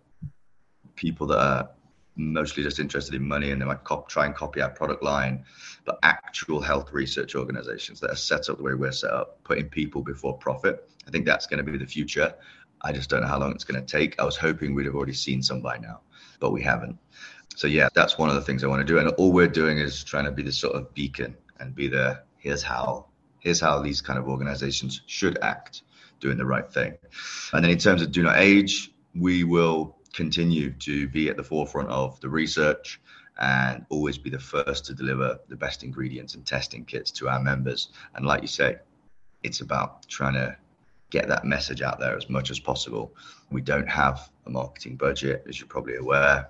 people 0.95 1.27
that 1.27 1.39
are 1.39 1.69
mostly 2.15 2.63
just 2.63 2.79
interested 2.79 3.15
in 3.15 3.25
money 3.25 3.51
and 3.51 3.61
they 3.61 3.65
might 3.65 3.83
cop- 3.83 4.09
try 4.09 4.25
and 4.25 4.35
copy 4.35 4.61
our 4.61 4.69
product 4.69 5.01
line, 5.01 5.43
but 5.85 5.97
actual 6.03 6.59
health 6.61 6.91
research 6.91 7.35
organizations 7.35 7.99
that 7.99 8.11
are 8.11 8.15
set 8.15 8.49
up 8.49 8.57
the 8.57 8.63
way 8.63 8.73
we're 8.73 8.91
set 8.91 9.11
up, 9.11 9.41
putting 9.43 9.69
people 9.69 10.01
before 10.01 10.37
profit. 10.37 10.89
I 11.07 11.11
think 11.11 11.25
that's 11.25 11.47
going 11.47 11.63
to 11.63 11.71
be 11.71 11.77
the 11.77 11.85
future. 11.85 12.33
I 12.81 12.91
just 12.91 13.09
don't 13.09 13.21
know 13.21 13.27
how 13.27 13.39
long 13.39 13.51
it's 13.51 13.63
going 13.63 13.83
to 13.83 13.85
take. 13.85 14.19
I 14.19 14.23
was 14.23 14.37
hoping 14.37 14.73
we'd 14.73 14.85
have 14.85 14.95
already 14.95 15.13
seen 15.13 15.43
some 15.43 15.61
by 15.61 15.77
now, 15.77 16.01
but 16.39 16.51
we 16.51 16.61
haven't. 16.61 16.97
So 17.55 17.67
yeah, 17.67 17.89
that's 17.93 18.17
one 18.17 18.29
of 18.29 18.35
the 18.35 18.41
things 18.41 18.63
I 18.63 18.67
want 18.67 18.85
to 18.85 18.85
do. 18.85 18.99
And 18.99 19.09
all 19.09 19.31
we're 19.31 19.47
doing 19.47 19.77
is 19.77 20.03
trying 20.03 20.25
to 20.25 20.31
be 20.31 20.43
the 20.43 20.51
sort 20.51 20.75
of 20.75 20.93
beacon 20.93 21.35
and 21.59 21.75
be 21.75 21.87
the 21.87 22.21
here's 22.37 22.63
how 22.63 23.07
here's 23.39 23.59
how 23.59 23.81
these 23.81 24.01
kind 24.01 24.19
of 24.19 24.27
organizations 24.27 25.01
should 25.07 25.37
act, 25.41 25.83
doing 26.19 26.37
the 26.37 26.45
right 26.45 26.69
thing. 26.71 26.97
And 27.53 27.63
then 27.63 27.71
in 27.71 27.77
terms 27.77 28.01
of 28.01 28.11
do 28.11 28.23
not 28.23 28.37
age, 28.37 28.91
we 29.15 29.43
will 29.43 29.97
continue 30.13 30.71
to 30.71 31.07
be 31.07 31.29
at 31.29 31.37
the 31.37 31.43
forefront 31.43 31.89
of 31.89 32.19
the 32.21 32.29
research 32.29 32.99
and 33.39 33.85
always 33.89 34.17
be 34.17 34.29
the 34.29 34.39
first 34.39 34.85
to 34.85 34.93
deliver 34.93 35.39
the 35.47 35.55
best 35.55 35.83
ingredients 35.83 36.35
and 36.35 36.45
testing 36.45 36.83
kits 36.83 37.11
to 37.11 37.29
our 37.29 37.39
members. 37.39 37.89
And 38.15 38.25
like 38.25 38.41
you 38.41 38.47
say, 38.47 38.77
it's 39.43 39.61
about 39.61 40.07
trying 40.07 40.33
to 40.33 40.57
get 41.09 41.27
that 41.27 41.45
message 41.45 41.81
out 41.81 41.99
there 41.99 42.15
as 42.15 42.29
much 42.29 42.51
as 42.51 42.59
possible. 42.59 43.13
We 43.51 43.61
don't 43.61 43.89
have 43.89 44.29
a 44.45 44.49
marketing 44.49 44.95
budget, 44.95 45.45
as 45.47 45.59
you're 45.59 45.67
probably 45.67 45.95
aware. 45.95 46.49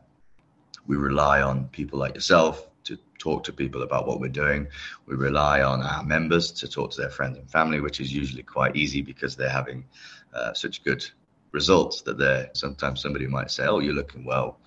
We 0.87 0.97
rely 0.97 1.41
on 1.41 1.67
people 1.69 1.99
like 1.99 2.15
yourself 2.15 2.69
to 2.85 2.97
talk 3.19 3.43
to 3.43 3.53
people 3.53 3.83
about 3.83 4.07
what 4.07 4.19
we're 4.19 4.29
doing. 4.29 4.67
We 5.05 5.15
rely 5.15 5.61
on 5.61 5.81
our 5.81 6.03
members 6.03 6.51
to 6.53 6.67
talk 6.67 6.91
to 6.91 7.01
their 7.01 7.09
friends 7.09 7.37
and 7.37 7.49
family, 7.49 7.79
which 7.79 7.99
is 7.99 8.13
usually 8.13 8.43
quite 8.43 8.75
easy 8.75 9.01
because 9.01 9.35
they're 9.35 9.49
having 9.49 9.85
uh, 10.33 10.53
such 10.53 10.83
good 10.83 11.05
results 11.51 12.01
that 12.01 12.17
they're 12.17 12.49
sometimes 12.53 13.01
somebody 13.01 13.27
might 13.27 13.51
say, 13.51 13.65
"Oh, 13.65 13.79
you're 13.79 13.93
looking 13.93 14.25
well. 14.25 14.59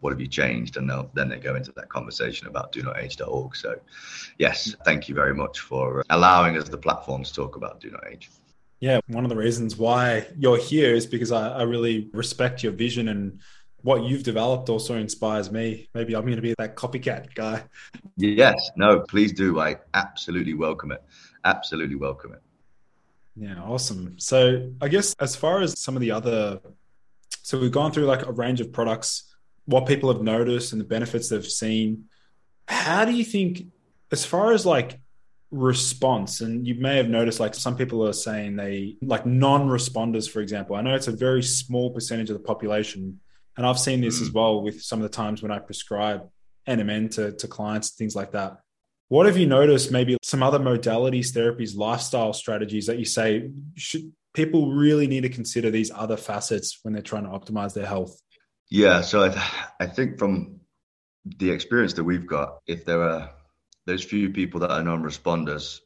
What 0.00 0.10
have 0.10 0.20
you 0.20 0.26
changed?" 0.26 0.76
And 0.76 0.90
then 1.14 1.28
they 1.28 1.38
go 1.38 1.54
into 1.54 1.72
that 1.72 1.88
conversation 1.88 2.48
about 2.48 2.72
do 2.72 2.82
not 2.82 2.98
age.org. 2.98 3.54
So, 3.56 3.76
yes, 4.38 4.74
thank 4.84 5.08
you 5.08 5.14
very 5.14 5.34
much 5.34 5.60
for 5.60 6.04
allowing 6.10 6.56
us 6.56 6.68
the 6.68 6.78
platform 6.78 7.22
to 7.24 7.32
talk 7.32 7.56
about 7.56 7.80
do 7.80 7.90
not 7.90 8.04
age. 8.10 8.30
Yeah, 8.82 8.98
one 9.06 9.24
of 9.24 9.28
the 9.28 9.36
reasons 9.36 9.76
why 9.76 10.26
you're 10.36 10.58
here 10.58 10.92
is 10.92 11.06
because 11.06 11.30
I, 11.30 11.50
I 11.50 11.62
really 11.62 12.10
respect 12.12 12.64
your 12.64 12.72
vision 12.72 13.06
and 13.06 13.38
what 13.82 14.02
you've 14.02 14.24
developed 14.24 14.68
also 14.68 14.96
inspires 14.96 15.52
me. 15.52 15.88
Maybe 15.94 16.16
I'm 16.16 16.22
going 16.22 16.34
to 16.34 16.42
be 16.42 16.52
that 16.58 16.74
copycat 16.74 17.32
guy. 17.32 17.62
Yes, 18.16 18.72
no, 18.74 18.98
please 18.98 19.32
do. 19.34 19.60
I 19.60 19.76
absolutely 19.94 20.54
welcome 20.54 20.90
it. 20.90 21.00
Absolutely 21.44 21.94
welcome 21.94 22.32
it. 22.32 22.42
Yeah, 23.36 23.62
awesome. 23.62 24.18
So 24.18 24.72
I 24.80 24.88
guess 24.88 25.14
as 25.20 25.36
far 25.36 25.60
as 25.60 25.78
some 25.78 25.94
of 25.94 26.00
the 26.00 26.10
other, 26.10 26.58
so 27.40 27.60
we've 27.60 27.70
gone 27.70 27.92
through 27.92 28.06
like 28.06 28.26
a 28.26 28.32
range 28.32 28.60
of 28.60 28.72
products, 28.72 29.32
what 29.64 29.86
people 29.86 30.12
have 30.12 30.22
noticed 30.22 30.72
and 30.72 30.80
the 30.80 30.84
benefits 30.84 31.28
they've 31.28 31.46
seen. 31.46 32.06
How 32.66 33.04
do 33.04 33.12
you 33.12 33.24
think, 33.24 33.66
as 34.10 34.24
far 34.24 34.52
as 34.52 34.66
like 34.66 34.98
response. 35.52 36.40
And 36.40 36.66
you 36.66 36.74
may 36.74 36.96
have 36.96 37.08
noticed 37.08 37.38
like 37.38 37.54
some 37.54 37.76
people 37.76 38.06
are 38.08 38.14
saying 38.14 38.56
they 38.56 38.96
like 39.02 39.26
non-responders 39.26 40.28
for 40.28 40.40
example. 40.40 40.74
I 40.74 40.80
know 40.80 40.94
it's 40.94 41.08
a 41.08 41.12
very 41.12 41.42
small 41.42 41.90
percentage 41.90 42.30
of 42.30 42.38
the 42.38 42.42
population. 42.42 43.20
And 43.56 43.66
i've 43.66 43.78
seen 43.78 44.00
this 44.00 44.18
mm. 44.18 44.22
as 44.22 44.30
well 44.30 44.62
with 44.62 44.82
some 44.82 45.00
of 45.00 45.02
the 45.02 45.14
times 45.14 45.42
when 45.42 45.52
i 45.52 45.58
prescribe 45.58 46.26
nmn 46.66 47.14
to, 47.16 47.32
to 47.32 47.46
clients 47.46 47.90
things 47.90 48.16
like 48.16 48.32
that. 48.32 48.58
What 49.08 49.26
have 49.26 49.36
you 49.36 49.46
noticed 49.46 49.92
maybe 49.92 50.16
some 50.22 50.42
other 50.42 50.58
modalities 50.58 51.32
therapies 51.32 51.76
lifestyle 51.76 52.32
strategies 52.32 52.86
that 52.86 52.98
you 52.98 53.04
say 53.04 53.50
should 53.76 54.10
people 54.32 54.72
really 54.72 55.06
need 55.06 55.20
to 55.20 55.28
consider 55.28 55.70
these 55.70 55.90
other 55.94 56.16
facets 56.16 56.78
when 56.82 56.94
they're 56.94 57.02
trying 57.02 57.24
to 57.24 57.30
optimize 57.30 57.74
their 57.74 57.86
health? 57.86 58.18
Yeah 58.70 59.02
so 59.02 59.24
i, 59.24 59.28
th- 59.28 59.50
I 59.80 59.86
think 59.86 60.18
from 60.18 60.60
the 61.26 61.50
experience 61.50 61.92
that 61.94 62.04
we've 62.04 62.26
got 62.26 62.60
if 62.66 62.86
there 62.86 63.02
are 63.02 63.30
those 63.86 64.04
few 64.04 64.30
people 64.30 64.60
that 64.60 64.70
are 64.70 64.82
non-responders, 64.82 65.80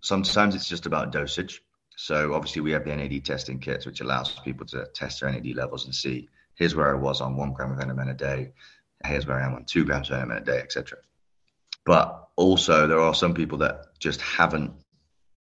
sometimes 0.00 0.54
it's 0.54 0.68
just 0.68 0.86
about 0.86 1.12
dosage. 1.12 1.62
So 1.96 2.34
obviously 2.34 2.62
we 2.62 2.72
have 2.72 2.84
the 2.84 2.94
NAD 2.94 3.24
testing 3.24 3.58
kits, 3.58 3.86
which 3.86 4.00
allows 4.00 4.38
people 4.40 4.66
to 4.66 4.86
test 4.94 5.20
their 5.20 5.30
NAD 5.30 5.54
levels 5.54 5.84
and 5.84 5.94
see 5.94 6.28
here's 6.54 6.74
where 6.74 6.94
I 6.94 6.98
was 6.98 7.20
on 7.20 7.36
one 7.36 7.52
gram 7.52 7.72
of 7.72 7.78
NMN 7.78 8.10
a 8.10 8.14
day, 8.14 8.52
here's 9.04 9.26
where 9.26 9.40
I 9.40 9.46
am 9.46 9.54
on 9.54 9.64
two 9.64 9.84
grams 9.84 10.10
of 10.10 10.16
NMN 10.16 10.42
a 10.42 10.44
day, 10.44 10.58
etc. 10.58 10.98
But 11.86 12.28
also 12.36 12.86
there 12.86 13.00
are 13.00 13.14
some 13.14 13.34
people 13.34 13.58
that 13.58 13.98
just 13.98 14.20
haven't, 14.20 14.72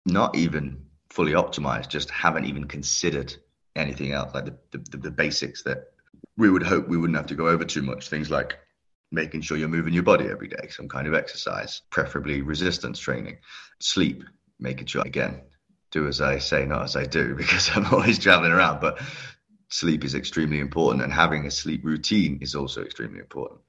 not 0.04 0.36
even 0.36 0.84
fully 1.10 1.32
optimized, 1.32 1.88
just 1.88 2.10
haven't 2.10 2.44
even 2.44 2.66
considered 2.66 3.34
anything 3.74 4.12
else, 4.12 4.34
like 4.34 4.44
the, 4.44 4.78
the, 4.78 4.96
the 4.98 5.10
basics 5.10 5.62
that 5.62 5.90
we 6.36 6.50
would 6.50 6.62
hope 6.62 6.88
we 6.88 6.98
wouldn't 6.98 7.16
have 7.16 7.26
to 7.26 7.34
go 7.34 7.48
over 7.48 7.64
too 7.64 7.82
much. 7.82 8.08
Things 8.08 8.30
like 8.30 8.58
making 9.12 9.40
sure 9.40 9.56
you're 9.56 9.68
moving 9.68 9.94
your 9.94 10.02
body 10.02 10.26
every 10.28 10.48
day, 10.48 10.68
some 10.70 10.88
kind 10.88 11.06
of 11.06 11.14
exercise, 11.14 11.82
preferably 11.90 12.42
resistance 12.42 12.98
training, 12.98 13.38
sleep, 13.78 14.24
making 14.58 14.86
sure, 14.86 15.02
again, 15.04 15.42
do 15.90 16.08
as 16.08 16.20
I 16.20 16.38
say, 16.38 16.66
not 16.66 16.82
as 16.82 16.96
I 16.96 17.04
do, 17.04 17.34
because 17.36 17.70
I'm 17.74 17.86
always 17.86 18.18
traveling 18.18 18.52
around. 18.52 18.80
But 18.80 19.00
sleep 19.68 20.04
is 20.04 20.14
extremely 20.14 20.60
important, 20.60 21.02
and 21.02 21.12
having 21.12 21.46
a 21.46 21.50
sleep 21.50 21.84
routine 21.84 22.38
is 22.40 22.54
also 22.54 22.82
extremely 22.82 23.20
important. 23.20 23.60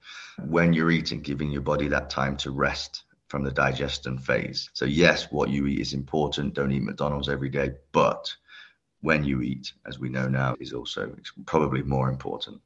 When 0.46 0.74
you're 0.74 0.92
eating, 0.92 1.22
giving 1.22 1.52
your 1.52 1.62
body 1.62 1.88
that 1.90 2.10
time 2.10 2.38
to 2.38 2.52
rest 2.52 3.04
from 3.28 3.44
the 3.44 3.52
digestion 3.52 4.18
phase. 4.18 4.70
So, 4.74 4.86
yes, 4.86 5.28
what 5.32 5.50
you 5.50 5.68
eat 5.68 5.80
is 5.80 5.94
important. 5.94 6.54
Don't 6.54 6.72
eat 6.72 6.84
McDonald's 6.84 7.28
every 7.28 7.50
day, 7.50 7.72
but 7.92 8.34
when 9.02 9.24
you 9.24 9.42
eat, 9.42 9.74
as 9.86 10.00
we 10.00 10.10
know 10.10 10.28
now, 10.28 10.56
is 10.60 10.74
also 10.74 11.16
probably 11.46 11.84
more 11.84 12.10
important. 12.10 12.62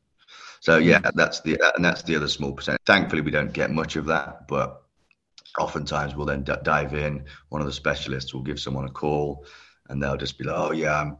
So 0.62 0.78
yeah, 0.78 1.00
mm. 1.00 1.12
that's 1.16 1.42
the 1.42 1.60
uh, 1.60 1.72
and 1.76 1.84
that's 1.84 2.04
the 2.04 2.16
other 2.16 2.28
small 2.28 2.54
percent. 2.54 2.80
Thankfully, 2.86 3.22
we 3.22 3.32
don't 3.32 3.52
get 3.52 3.72
much 3.72 3.96
of 3.96 4.06
that, 4.06 4.48
but 4.48 4.84
oftentimes 5.60 6.16
we'll 6.16 6.28
then 6.28 6.44
d- 6.44 6.54
dive 6.64 6.94
in. 6.94 7.26
One 7.50 7.62
of 7.62 7.68
the 7.68 7.74
specialists 7.74 8.34
will 8.34 8.44
give 8.44 8.60
someone 8.60 8.86
a 8.86 8.92
call, 8.92 9.46
and 9.90 10.02
they'll 10.02 10.18
just 10.18 10.38
be 10.38 10.46
like, 10.46 10.56
"Oh 10.56 10.72
yeah, 10.72 11.02
I'm 11.02 11.18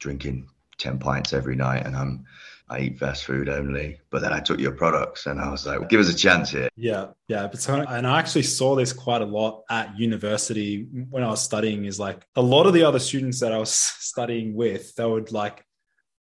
drinking 0.00 0.48
ten 0.78 0.98
pints 0.98 1.32
every 1.32 1.56
night, 1.56 1.86
and 1.86 1.96
I'm." 1.96 2.26
I 2.72 2.82
eat 2.82 3.00
fast 3.00 3.24
food 3.24 3.48
only, 3.48 3.98
but 4.10 4.22
then 4.22 4.32
I 4.32 4.38
took 4.38 4.60
your 4.60 4.70
products 4.70 5.26
and 5.26 5.40
I 5.40 5.50
was 5.50 5.66
like, 5.66 5.88
give 5.88 5.98
us 5.98 6.08
a 6.08 6.14
chance 6.14 6.50
here. 6.50 6.68
Yeah, 6.76 7.08
yeah. 7.26 7.48
But 7.48 7.60
so, 7.60 7.74
and 7.80 8.06
I 8.06 8.20
actually 8.20 8.44
saw 8.44 8.76
this 8.76 8.92
quite 8.92 9.22
a 9.22 9.24
lot 9.24 9.64
at 9.68 9.98
university 9.98 10.86
when 11.10 11.24
I 11.24 11.30
was 11.30 11.42
studying. 11.42 11.84
Is 11.84 11.98
like 11.98 12.24
a 12.36 12.42
lot 12.42 12.66
of 12.66 12.72
the 12.72 12.84
other 12.84 13.00
students 13.00 13.40
that 13.40 13.52
I 13.52 13.58
was 13.58 13.72
studying 13.72 14.54
with, 14.54 14.94
they 14.94 15.04
would 15.04 15.32
like, 15.32 15.64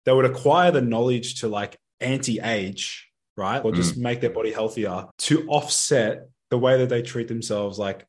they 0.05 0.11
would 0.11 0.25
acquire 0.25 0.71
the 0.71 0.81
knowledge 0.81 1.41
to 1.41 1.47
like 1.47 1.78
anti-age, 2.01 3.09
right? 3.35 3.63
Or 3.63 3.71
just 3.71 3.95
mm. 3.95 4.01
make 4.01 4.21
their 4.21 4.29
body 4.29 4.51
healthier 4.51 5.05
to 5.17 5.47
offset 5.47 6.29
the 6.49 6.57
way 6.57 6.77
that 6.77 6.89
they 6.89 7.01
treat 7.01 7.27
themselves, 7.27 7.77
like 7.77 8.05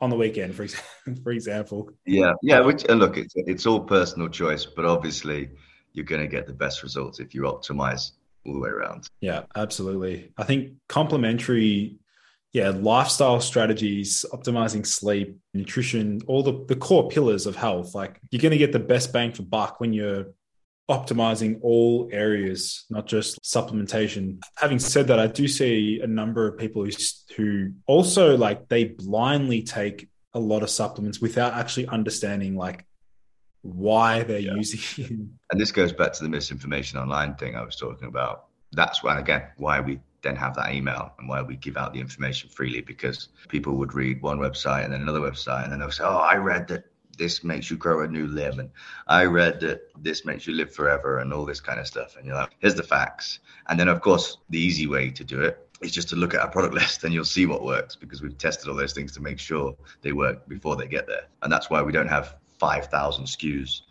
on 0.00 0.10
the 0.10 0.16
weekend, 0.16 0.54
for 0.54 0.62
example. 0.64 0.90
for 1.22 1.32
example. 1.32 1.90
Yeah, 2.04 2.32
yeah. 2.42 2.60
Which 2.60 2.86
look, 2.88 3.16
it's 3.16 3.34
it's 3.36 3.66
all 3.66 3.80
personal 3.80 4.28
choice, 4.28 4.66
but 4.66 4.84
obviously 4.84 5.50
you're 5.92 6.04
going 6.04 6.22
to 6.22 6.28
get 6.28 6.46
the 6.46 6.52
best 6.52 6.82
results 6.82 7.20
if 7.20 7.34
you 7.34 7.42
optimize 7.42 8.12
all 8.44 8.52
the 8.52 8.60
way 8.60 8.68
around. 8.68 9.08
Yeah, 9.20 9.42
absolutely. 9.54 10.32
I 10.36 10.44
think 10.44 10.72
complementary 10.88 11.98
yeah, 12.56 12.70
lifestyle 12.70 13.38
strategies, 13.40 14.24
optimizing 14.32 14.86
sleep, 14.86 15.36
nutrition, 15.52 16.22
all 16.26 16.42
the, 16.42 16.64
the 16.68 16.76
core 16.76 17.06
pillars 17.10 17.44
of 17.44 17.54
health. 17.54 17.94
Like 17.94 18.18
you're 18.30 18.40
going 18.40 18.52
to 18.52 18.58
get 18.58 18.72
the 18.72 18.78
best 18.78 19.12
bang 19.12 19.32
for 19.32 19.42
buck 19.42 19.78
when 19.78 19.92
you're 19.92 20.28
optimizing 20.88 21.58
all 21.62 22.08
areas, 22.12 22.84
not 22.90 23.06
just 23.06 23.42
supplementation. 23.42 24.40
Having 24.56 24.78
said 24.78 25.08
that, 25.08 25.18
I 25.18 25.26
do 25.26 25.48
see 25.48 26.00
a 26.02 26.06
number 26.06 26.46
of 26.46 26.58
people 26.58 26.84
who, 26.84 26.90
who 27.36 27.72
also 27.86 28.36
like 28.36 28.68
they 28.68 28.84
blindly 28.84 29.62
take 29.62 30.08
a 30.34 30.38
lot 30.38 30.62
of 30.62 30.70
supplements 30.70 31.20
without 31.20 31.54
actually 31.54 31.88
understanding 31.88 32.56
like 32.56 32.84
why 33.62 34.22
they're 34.22 34.38
yeah. 34.38 34.54
using 34.54 35.30
And 35.50 35.60
this 35.60 35.72
goes 35.72 35.92
back 35.92 36.12
to 36.12 36.22
the 36.22 36.28
misinformation 36.28 36.98
online 36.98 37.34
thing 37.34 37.56
I 37.56 37.64
was 37.64 37.76
talking 37.76 38.06
about. 38.08 38.46
That's 38.72 39.02
why, 39.02 39.18
again, 39.18 39.42
why 39.56 39.80
we 39.80 39.98
then 40.22 40.36
have 40.36 40.54
that 40.56 40.72
email 40.72 41.12
and 41.18 41.28
why 41.28 41.42
we 41.42 41.56
give 41.56 41.76
out 41.76 41.92
the 41.92 42.00
information 42.00 42.50
freely 42.50 42.80
because 42.80 43.28
people 43.48 43.74
would 43.74 43.94
read 43.94 44.20
one 44.22 44.38
website 44.38 44.84
and 44.84 44.92
then 44.92 45.02
another 45.02 45.20
website 45.20 45.64
and 45.64 45.72
then 45.72 45.80
they'll 45.80 45.90
say, 45.90 46.04
Oh, 46.04 46.18
I 46.18 46.36
read 46.36 46.68
that 46.68 46.84
this 47.16 47.42
makes 47.44 47.70
you 47.70 47.76
grow 47.76 48.02
a 48.02 48.08
new 48.08 48.26
limb 48.26 48.60
and 48.60 48.70
i 49.06 49.24
read 49.24 49.60
that 49.60 49.80
this 50.02 50.24
makes 50.24 50.46
you 50.46 50.54
live 50.54 50.74
forever 50.74 51.18
and 51.18 51.32
all 51.32 51.44
this 51.44 51.60
kind 51.60 51.80
of 51.80 51.86
stuff. 51.86 52.16
And 52.16 52.26
you're 52.26 52.36
like 52.36 52.54
here's 52.58 52.74
the 52.74 52.82
facts. 52.82 53.40
And 53.68 53.78
then 53.78 53.88
of 53.88 54.00
course 54.00 54.38
the 54.50 54.58
easy 54.58 54.86
way 54.86 55.10
to 55.10 55.24
do 55.24 55.42
it 55.42 55.68
is 55.82 55.92
just 55.92 56.08
to 56.10 56.16
look 56.16 56.34
at 56.34 56.40
our 56.40 56.48
product 56.48 56.74
list 56.80 57.04
and 57.04 57.12
you'll 57.12 57.24
see 57.24 57.46
what 57.46 57.62
works 57.64 57.96
because 57.96 58.22
we've 58.22 58.38
tested 58.38 58.68
all 58.68 58.76
those 58.76 58.92
things 58.92 59.12
to 59.12 59.20
make 59.20 59.38
sure 59.38 59.76
they 60.02 60.12
work 60.12 60.48
before 60.48 60.76
they 60.76 60.86
get 60.86 61.06
there. 61.06 61.26
And 61.42 61.52
that's 61.52 61.70
why 61.70 61.82
we 61.82 61.92
don't 61.92 62.08
have 62.08 62.36
5000 62.58 63.24
skus 63.24 63.82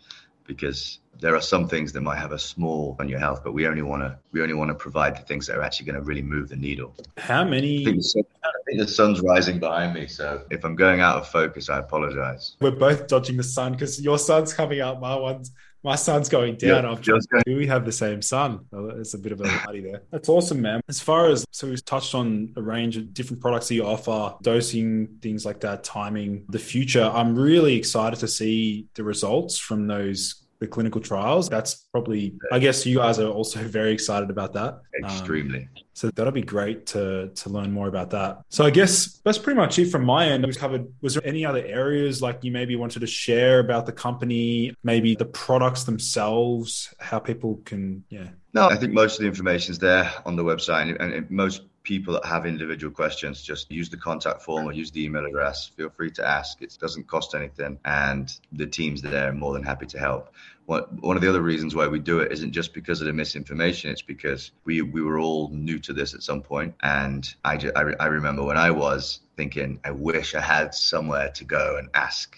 because 0.46 1.00
there 1.20 1.34
are 1.34 1.40
some 1.40 1.68
things 1.68 1.92
that 1.92 2.02
might 2.02 2.18
have 2.18 2.32
a 2.32 2.38
small 2.38 2.96
on 2.98 3.08
your 3.08 3.18
health, 3.18 3.42
but 3.42 3.52
we 3.52 3.66
only 3.66 3.82
want 3.82 4.02
to 4.02 4.18
we 4.32 4.42
only 4.42 4.54
want 4.54 4.68
to 4.68 4.74
provide 4.74 5.16
the 5.16 5.22
things 5.22 5.46
that 5.46 5.56
are 5.56 5.62
actually 5.62 5.86
going 5.86 5.96
to 5.96 6.02
really 6.02 6.22
move 6.22 6.48
the 6.48 6.56
needle. 6.56 6.94
How 7.16 7.44
many? 7.44 7.82
I 7.82 7.84
think, 7.84 8.02
the, 8.02 8.24
I 8.44 8.50
think, 8.66 8.78
the 8.80 8.88
sun's 8.88 9.20
rising 9.20 9.58
behind 9.58 9.94
me, 9.94 10.06
so 10.06 10.44
if 10.50 10.64
I'm 10.64 10.76
going 10.76 11.00
out 11.00 11.16
of 11.16 11.28
focus, 11.28 11.68
I 11.68 11.78
apologize. 11.78 12.56
We're 12.60 12.70
both 12.72 13.06
dodging 13.06 13.36
the 13.36 13.44
sun 13.44 13.72
because 13.72 14.00
your 14.00 14.18
sun's 14.18 14.52
coming 14.52 14.80
out, 14.80 15.00
my 15.00 15.16
one's 15.16 15.52
my 15.82 15.94
son's 15.94 16.28
going 16.28 16.56
down. 16.56 16.84
Yeah, 16.84 16.90
I'm 16.90 17.00
just 17.00 17.30
going. 17.30 17.42
Do 17.46 17.56
we 17.56 17.66
have 17.66 17.84
the 17.84 17.92
same 17.92 18.22
son 18.22 18.60
Oh, 18.72 18.88
it's 18.88 19.14
a 19.14 19.18
bit 19.18 19.32
of 19.32 19.40
a 19.40 19.44
party 19.44 19.80
there. 19.80 20.02
That's 20.10 20.28
awesome, 20.28 20.60
man. 20.60 20.80
As 20.88 21.00
far 21.00 21.28
as 21.28 21.44
so 21.50 21.68
we've 21.68 21.84
touched 21.84 22.14
on 22.14 22.52
a 22.56 22.62
range 22.62 22.96
of 22.96 23.14
different 23.14 23.40
products 23.40 23.68
that 23.68 23.74
you 23.74 23.84
offer, 23.84 24.34
dosing, 24.42 25.18
things 25.22 25.44
like 25.44 25.60
that, 25.60 25.84
timing, 25.84 26.44
the 26.48 26.58
future. 26.58 27.04
I'm 27.04 27.36
really 27.36 27.76
excited 27.76 28.18
to 28.20 28.28
see 28.28 28.86
the 28.94 29.04
results 29.04 29.58
from 29.58 29.86
those 29.86 30.45
the 30.58 30.66
clinical 30.66 31.00
trials. 31.00 31.48
That's 31.48 31.86
probably, 31.92 32.34
I 32.52 32.58
guess, 32.58 32.86
you 32.86 32.98
guys 32.98 33.18
are 33.18 33.28
also 33.28 33.60
very 33.64 33.92
excited 33.92 34.30
about 34.30 34.52
that. 34.54 34.80
Extremely. 35.02 35.60
Um, 35.60 35.68
so 35.92 36.10
that'll 36.10 36.32
be 36.32 36.42
great 36.42 36.84
to 36.88 37.30
to 37.34 37.48
learn 37.48 37.72
more 37.72 37.88
about 37.88 38.10
that. 38.10 38.42
So 38.50 38.64
I 38.66 38.70
guess 38.70 39.20
that's 39.24 39.38
pretty 39.38 39.58
much 39.58 39.78
it 39.78 39.86
from 39.86 40.04
my 40.04 40.26
end. 40.26 40.44
We've 40.44 40.58
covered. 40.58 40.86
Was 41.00 41.14
there 41.14 41.26
any 41.26 41.44
other 41.44 41.64
areas 41.64 42.20
like 42.20 42.44
you 42.44 42.52
maybe 42.52 42.76
wanted 42.76 43.00
to 43.00 43.06
share 43.06 43.60
about 43.60 43.86
the 43.86 43.92
company, 43.92 44.74
maybe 44.84 45.14
the 45.14 45.24
products 45.24 45.84
themselves, 45.84 46.94
how 46.98 47.18
people 47.18 47.62
can, 47.64 48.04
yeah. 48.10 48.28
No, 48.52 48.68
I 48.68 48.76
think 48.76 48.92
most 48.92 49.14
of 49.14 49.20
the 49.20 49.26
information 49.26 49.72
is 49.72 49.78
there 49.78 50.10
on 50.24 50.36
the 50.36 50.44
website, 50.44 50.94
and, 51.00 51.12
and 51.12 51.30
most 51.30 51.62
people 51.86 52.14
that 52.14 52.24
have 52.26 52.46
individual 52.46 52.92
questions, 52.92 53.40
just 53.40 53.70
use 53.70 53.88
the 53.88 53.96
contact 53.96 54.42
form 54.42 54.66
or 54.66 54.72
use 54.72 54.90
the 54.90 55.04
email 55.04 55.24
address. 55.24 55.68
Feel 55.68 55.88
free 55.88 56.10
to 56.10 56.26
ask. 56.26 56.60
It 56.60 56.76
doesn't 56.80 57.06
cost 57.06 57.32
anything, 57.32 57.78
and 57.84 58.28
the 58.50 58.66
team's 58.66 59.02
there, 59.02 59.28
are 59.28 59.32
more 59.32 59.54
than 59.54 59.62
happy 59.62 59.86
to 59.86 59.98
help. 59.98 60.34
What, 60.64 60.92
one 61.00 61.14
of 61.14 61.22
the 61.22 61.28
other 61.28 61.40
reasons 61.40 61.76
why 61.76 61.86
we 61.86 62.00
do 62.00 62.18
it 62.18 62.32
isn't 62.32 62.50
just 62.50 62.74
because 62.74 63.00
of 63.00 63.06
the 63.06 63.12
misinformation. 63.12 63.92
It's 63.92 64.02
because 64.02 64.50
we 64.64 64.82
we 64.82 65.00
were 65.00 65.20
all 65.20 65.48
new 65.50 65.78
to 65.78 65.92
this 65.92 66.12
at 66.12 66.24
some 66.24 66.42
point, 66.42 66.74
and 66.82 67.22
I 67.44 67.56
just, 67.56 67.76
I, 67.76 67.82
re, 67.82 67.94
I 68.00 68.06
remember 68.06 68.42
when 68.42 68.58
I 68.58 68.72
was 68.72 69.20
thinking, 69.36 69.78
I 69.84 69.92
wish 69.92 70.34
I 70.34 70.40
had 70.40 70.74
somewhere 70.74 71.30
to 71.36 71.44
go 71.44 71.76
and 71.78 71.88
ask 71.94 72.36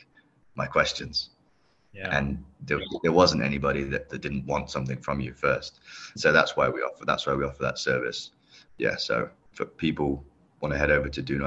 my 0.57 0.67
questions. 0.67 1.31
Yeah. 1.95 2.15
And 2.15 2.45
there, 2.61 2.81
there 3.03 3.13
wasn't 3.13 3.43
anybody 3.43 3.83
that, 3.85 4.11
that 4.11 4.21
didn't 4.21 4.45
want 4.45 4.71
something 4.71 4.99
from 4.99 5.21
you 5.21 5.33
first. 5.33 5.81
So 6.17 6.33
that's 6.33 6.55
why 6.55 6.69
we 6.69 6.81
offer 6.81 7.07
that's 7.07 7.27
why 7.27 7.35
we 7.35 7.45
offer 7.45 7.63
that 7.63 7.79
service. 7.79 8.31
Yeah. 8.79 8.97
So 8.97 9.29
if 9.59 9.77
people 9.77 10.25
want 10.61 10.73
to 10.73 10.79
head 10.79 10.91
over 10.91 11.09
to 11.09 11.23
do 11.23 11.39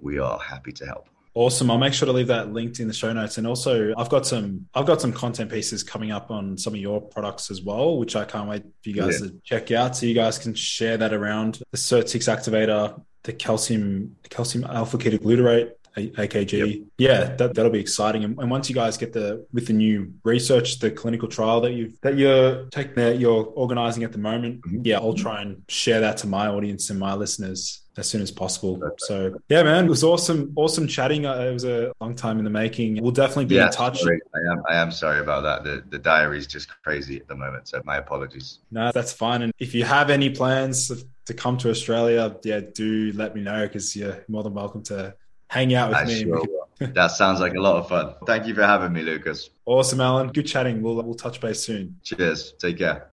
we 0.00 0.18
are 0.18 0.38
happy 0.38 0.72
to 0.72 0.86
help. 0.86 1.08
Awesome. 1.34 1.70
I'll 1.70 1.78
make 1.78 1.94
sure 1.94 2.06
to 2.06 2.12
leave 2.12 2.26
that 2.26 2.52
linked 2.52 2.80
in 2.80 2.88
the 2.88 2.94
show 2.94 3.12
notes. 3.12 3.38
And 3.38 3.46
also 3.46 3.92
I've 3.96 4.08
got 4.08 4.26
some 4.26 4.66
I've 4.74 4.86
got 4.86 5.00
some 5.00 5.12
content 5.12 5.50
pieces 5.50 5.82
coming 5.82 6.10
up 6.10 6.30
on 6.30 6.58
some 6.58 6.74
of 6.74 6.80
your 6.80 7.00
products 7.00 7.50
as 7.50 7.62
well, 7.62 7.96
which 7.98 8.16
I 8.16 8.24
can't 8.24 8.48
wait 8.48 8.62
for 8.82 8.88
you 8.88 8.94
guys 8.94 9.20
yeah. 9.20 9.28
to 9.28 9.34
check 9.44 9.70
out. 9.70 9.96
So 9.96 10.06
you 10.06 10.14
guys 10.14 10.36
can 10.38 10.54
share 10.54 10.96
that 10.96 11.12
around 11.12 11.60
the 11.70 11.78
SIRT6 11.78 12.34
activator, 12.34 13.00
the 13.22 13.32
calcium 13.32 14.16
calcium 14.30 14.64
alpha 14.64 14.98
ketoglutarate, 14.98 15.72
AKG. 16.06 16.52
Yep. 16.52 16.88
Yeah, 16.98 17.34
that 17.36 17.54
that'll 17.54 17.70
be 17.70 17.80
exciting. 17.80 18.24
And, 18.24 18.38
and, 18.38 18.50
once 18.50 18.68
you 18.68 18.74
guys 18.74 18.96
get 18.96 19.12
the 19.12 19.46
with 19.52 19.66
the 19.66 19.72
new 19.72 20.12
research, 20.24 20.78
the 20.78 20.90
clinical 20.90 21.28
trial 21.28 21.60
that 21.60 21.72
you 21.72 21.92
that 22.02 22.16
you're 22.16 22.66
taking 22.66 22.94
that 22.94 23.18
you're 23.18 23.44
organizing 23.54 24.04
at 24.04 24.12
the 24.12 24.18
moment, 24.18 24.62
mm-hmm. 24.62 24.80
yeah, 24.84 24.96
I'll 24.96 25.14
try 25.14 25.42
and 25.42 25.62
share 25.68 26.00
that 26.00 26.16
to 26.18 26.26
my 26.26 26.48
audience 26.48 26.90
and 26.90 26.98
my 26.98 27.14
listeners. 27.14 27.82
as 27.98 28.08
soon 28.08 28.22
as 28.22 28.30
possible. 28.30 28.80
So 28.98 29.34
yeah, 29.48 29.64
man, 29.64 29.86
it 29.86 29.88
was 29.88 30.04
awesome, 30.04 30.52
awesome 30.54 30.86
chatting. 30.86 31.26
Uh, 31.26 31.34
it 31.34 31.52
was 31.52 31.64
a 31.64 31.92
long 32.00 32.14
time 32.14 32.38
in 32.38 32.44
the 32.44 32.50
making. 32.50 33.02
We'll 33.02 33.10
definitely 33.10 33.46
be 33.46 33.56
yeah, 33.56 33.66
in 33.66 33.72
touch. 33.72 34.00
Sorry. 34.00 34.20
I 34.34 34.52
am, 34.52 34.62
I 34.68 34.74
am 34.76 34.90
sorry 34.92 35.20
about 35.20 35.42
that. 35.42 35.64
The 35.64 35.84
the 35.88 35.98
diary 35.98 36.38
is 36.38 36.46
just 36.46 36.68
crazy 36.82 37.16
at 37.16 37.26
the 37.28 37.34
moment. 37.34 37.68
So 37.68 37.82
my 37.84 37.96
apologies. 37.96 38.60
No, 38.70 38.92
that's 38.94 39.12
fine. 39.12 39.42
And 39.42 39.52
if 39.58 39.74
you 39.74 39.84
have 39.84 40.10
any 40.10 40.30
plans 40.30 40.92
to 41.26 41.34
come 41.34 41.58
to 41.58 41.70
Australia, 41.70 42.34
yeah, 42.44 42.60
do 42.74 43.12
let 43.14 43.34
me 43.34 43.40
know 43.42 43.66
because 43.66 43.94
you're 43.94 44.24
more 44.28 44.42
than 44.42 44.54
welcome 44.54 44.82
to 44.84 45.14
hang 45.48 45.74
out 45.74 45.90
with 45.90 45.98
I 45.98 46.04
me. 46.04 46.22
Sure 46.22 46.42
that 46.78 47.08
sounds 47.08 47.40
like 47.40 47.54
a 47.54 47.60
lot 47.60 47.76
of 47.76 47.88
fun. 47.88 48.14
Thank 48.26 48.46
you 48.46 48.54
for 48.54 48.62
having 48.62 48.92
me, 48.92 49.02
Lucas. 49.02 49.50
Awesome, 49.66 50.00
Alan. 50.00 50.28
Good 50.28 50.46
chatting. 50.46 50.82
We'll 50.82 51.00
uh, 51.00 51.02
we'll 51.02 51.14
touch 51.14 51.40
base 51.40 51.60
soon. 51.60 51.96
Cheers. 52.02 52.54
Take 52.58 52.78
care. 52.78 53.10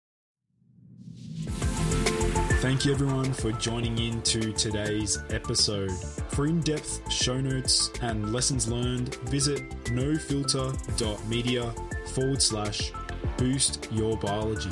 Thank 2.61 2.87
you 2.87 2.93
everyone 2.93 3.32
for 3.35 3.53
joining 3.53 3.99
in 3.99 4.22
to 4.22 4.53
today's 4.53 5.22
episode. 5.28 5.93
For 6.28 6.47
in-depth 6.47 7.12
show 7.12 7.39
notes 7.39 7.91
and 8.01 8.32
lessons 8.32 8.68
learned, 8.68 9.16
visit 9.26 9.68
nofilter.media 9.85 11.74
forward 12.14 12.41
slash 12.41 12.91
boost 13.37 13.87
your 13.93 14.16
biology. 14.16 14.70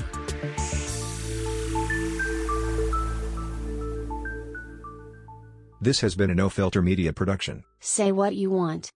This 5.82 6.02
has 6.02 6.14
been 6.14 6.30
a 6.30 6.34
No 6.36 6.48
Filter 6.48 6.80
Media 6.80 7.12
production. 7.12 7.64
Say 7.80 8.12
what 8.12 8.36
you 8.36 8.50
want. 8.50 8.92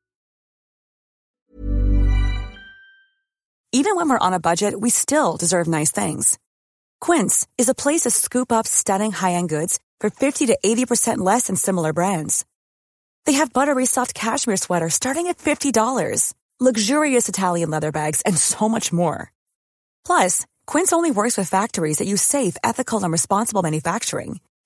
Even 3.72 3.96
when 3.96 4.08
we're 4.08 4.20
on 4.20 4.32
a 4.32 4.38
budget, 4.38 4.80
we 4.80 4.90
still 4.90 5.36
deserve 5.36 5.66
nice 5.66 5.90
things. 5.90 6.38
Quince 7.00 7.44
is 7.58 7.68
a 7.68 7.74
place 7.74 8.02
to 8.02 8.10
scoop 8.12 8.52
up 8.52 8.68
stunning 8.68 9.10
high-end 9.10 9.48
goods 9.48 9.80
for 9.98 10.10
50 10.10 10.46
to 10.46 10.56
80% 10.64 11.18
less 11.18 11.48
than 11.48 11.56
similar 11.56 11.92
brands. 11.92 12.46
They 13.24 13.32
have 13.32 13.52
buttery 13.52 13.86
soft 13.86 14.14
cashmere 14.14 14.56
sweaters 14.56 14.94
starting 14.94 15.26
at 15.26 15.38
$50, 15.38 16.34
luxurious 16.60 17.28
Italian 17.28 17.68
leather 17.68 17.90
bags, 17.90 18.22
and 18.22 18.38
so 18.38 18.68
much 18.68 18.92
more. 18.92 19.32
Plus, 20.04 20.46
Quince 20.68 20.92
only 20.92 21.10
works 21.10 21.36
with 21.36 21.48
factories 21.48 21.98
that 21.98 22.06
use 22.06 22.22
safe, 22.22 22.56
ethical, 22.62 23.02
and 23.02 23.10
responsible 23.10 23.62
manufacturing. 23.62 24.38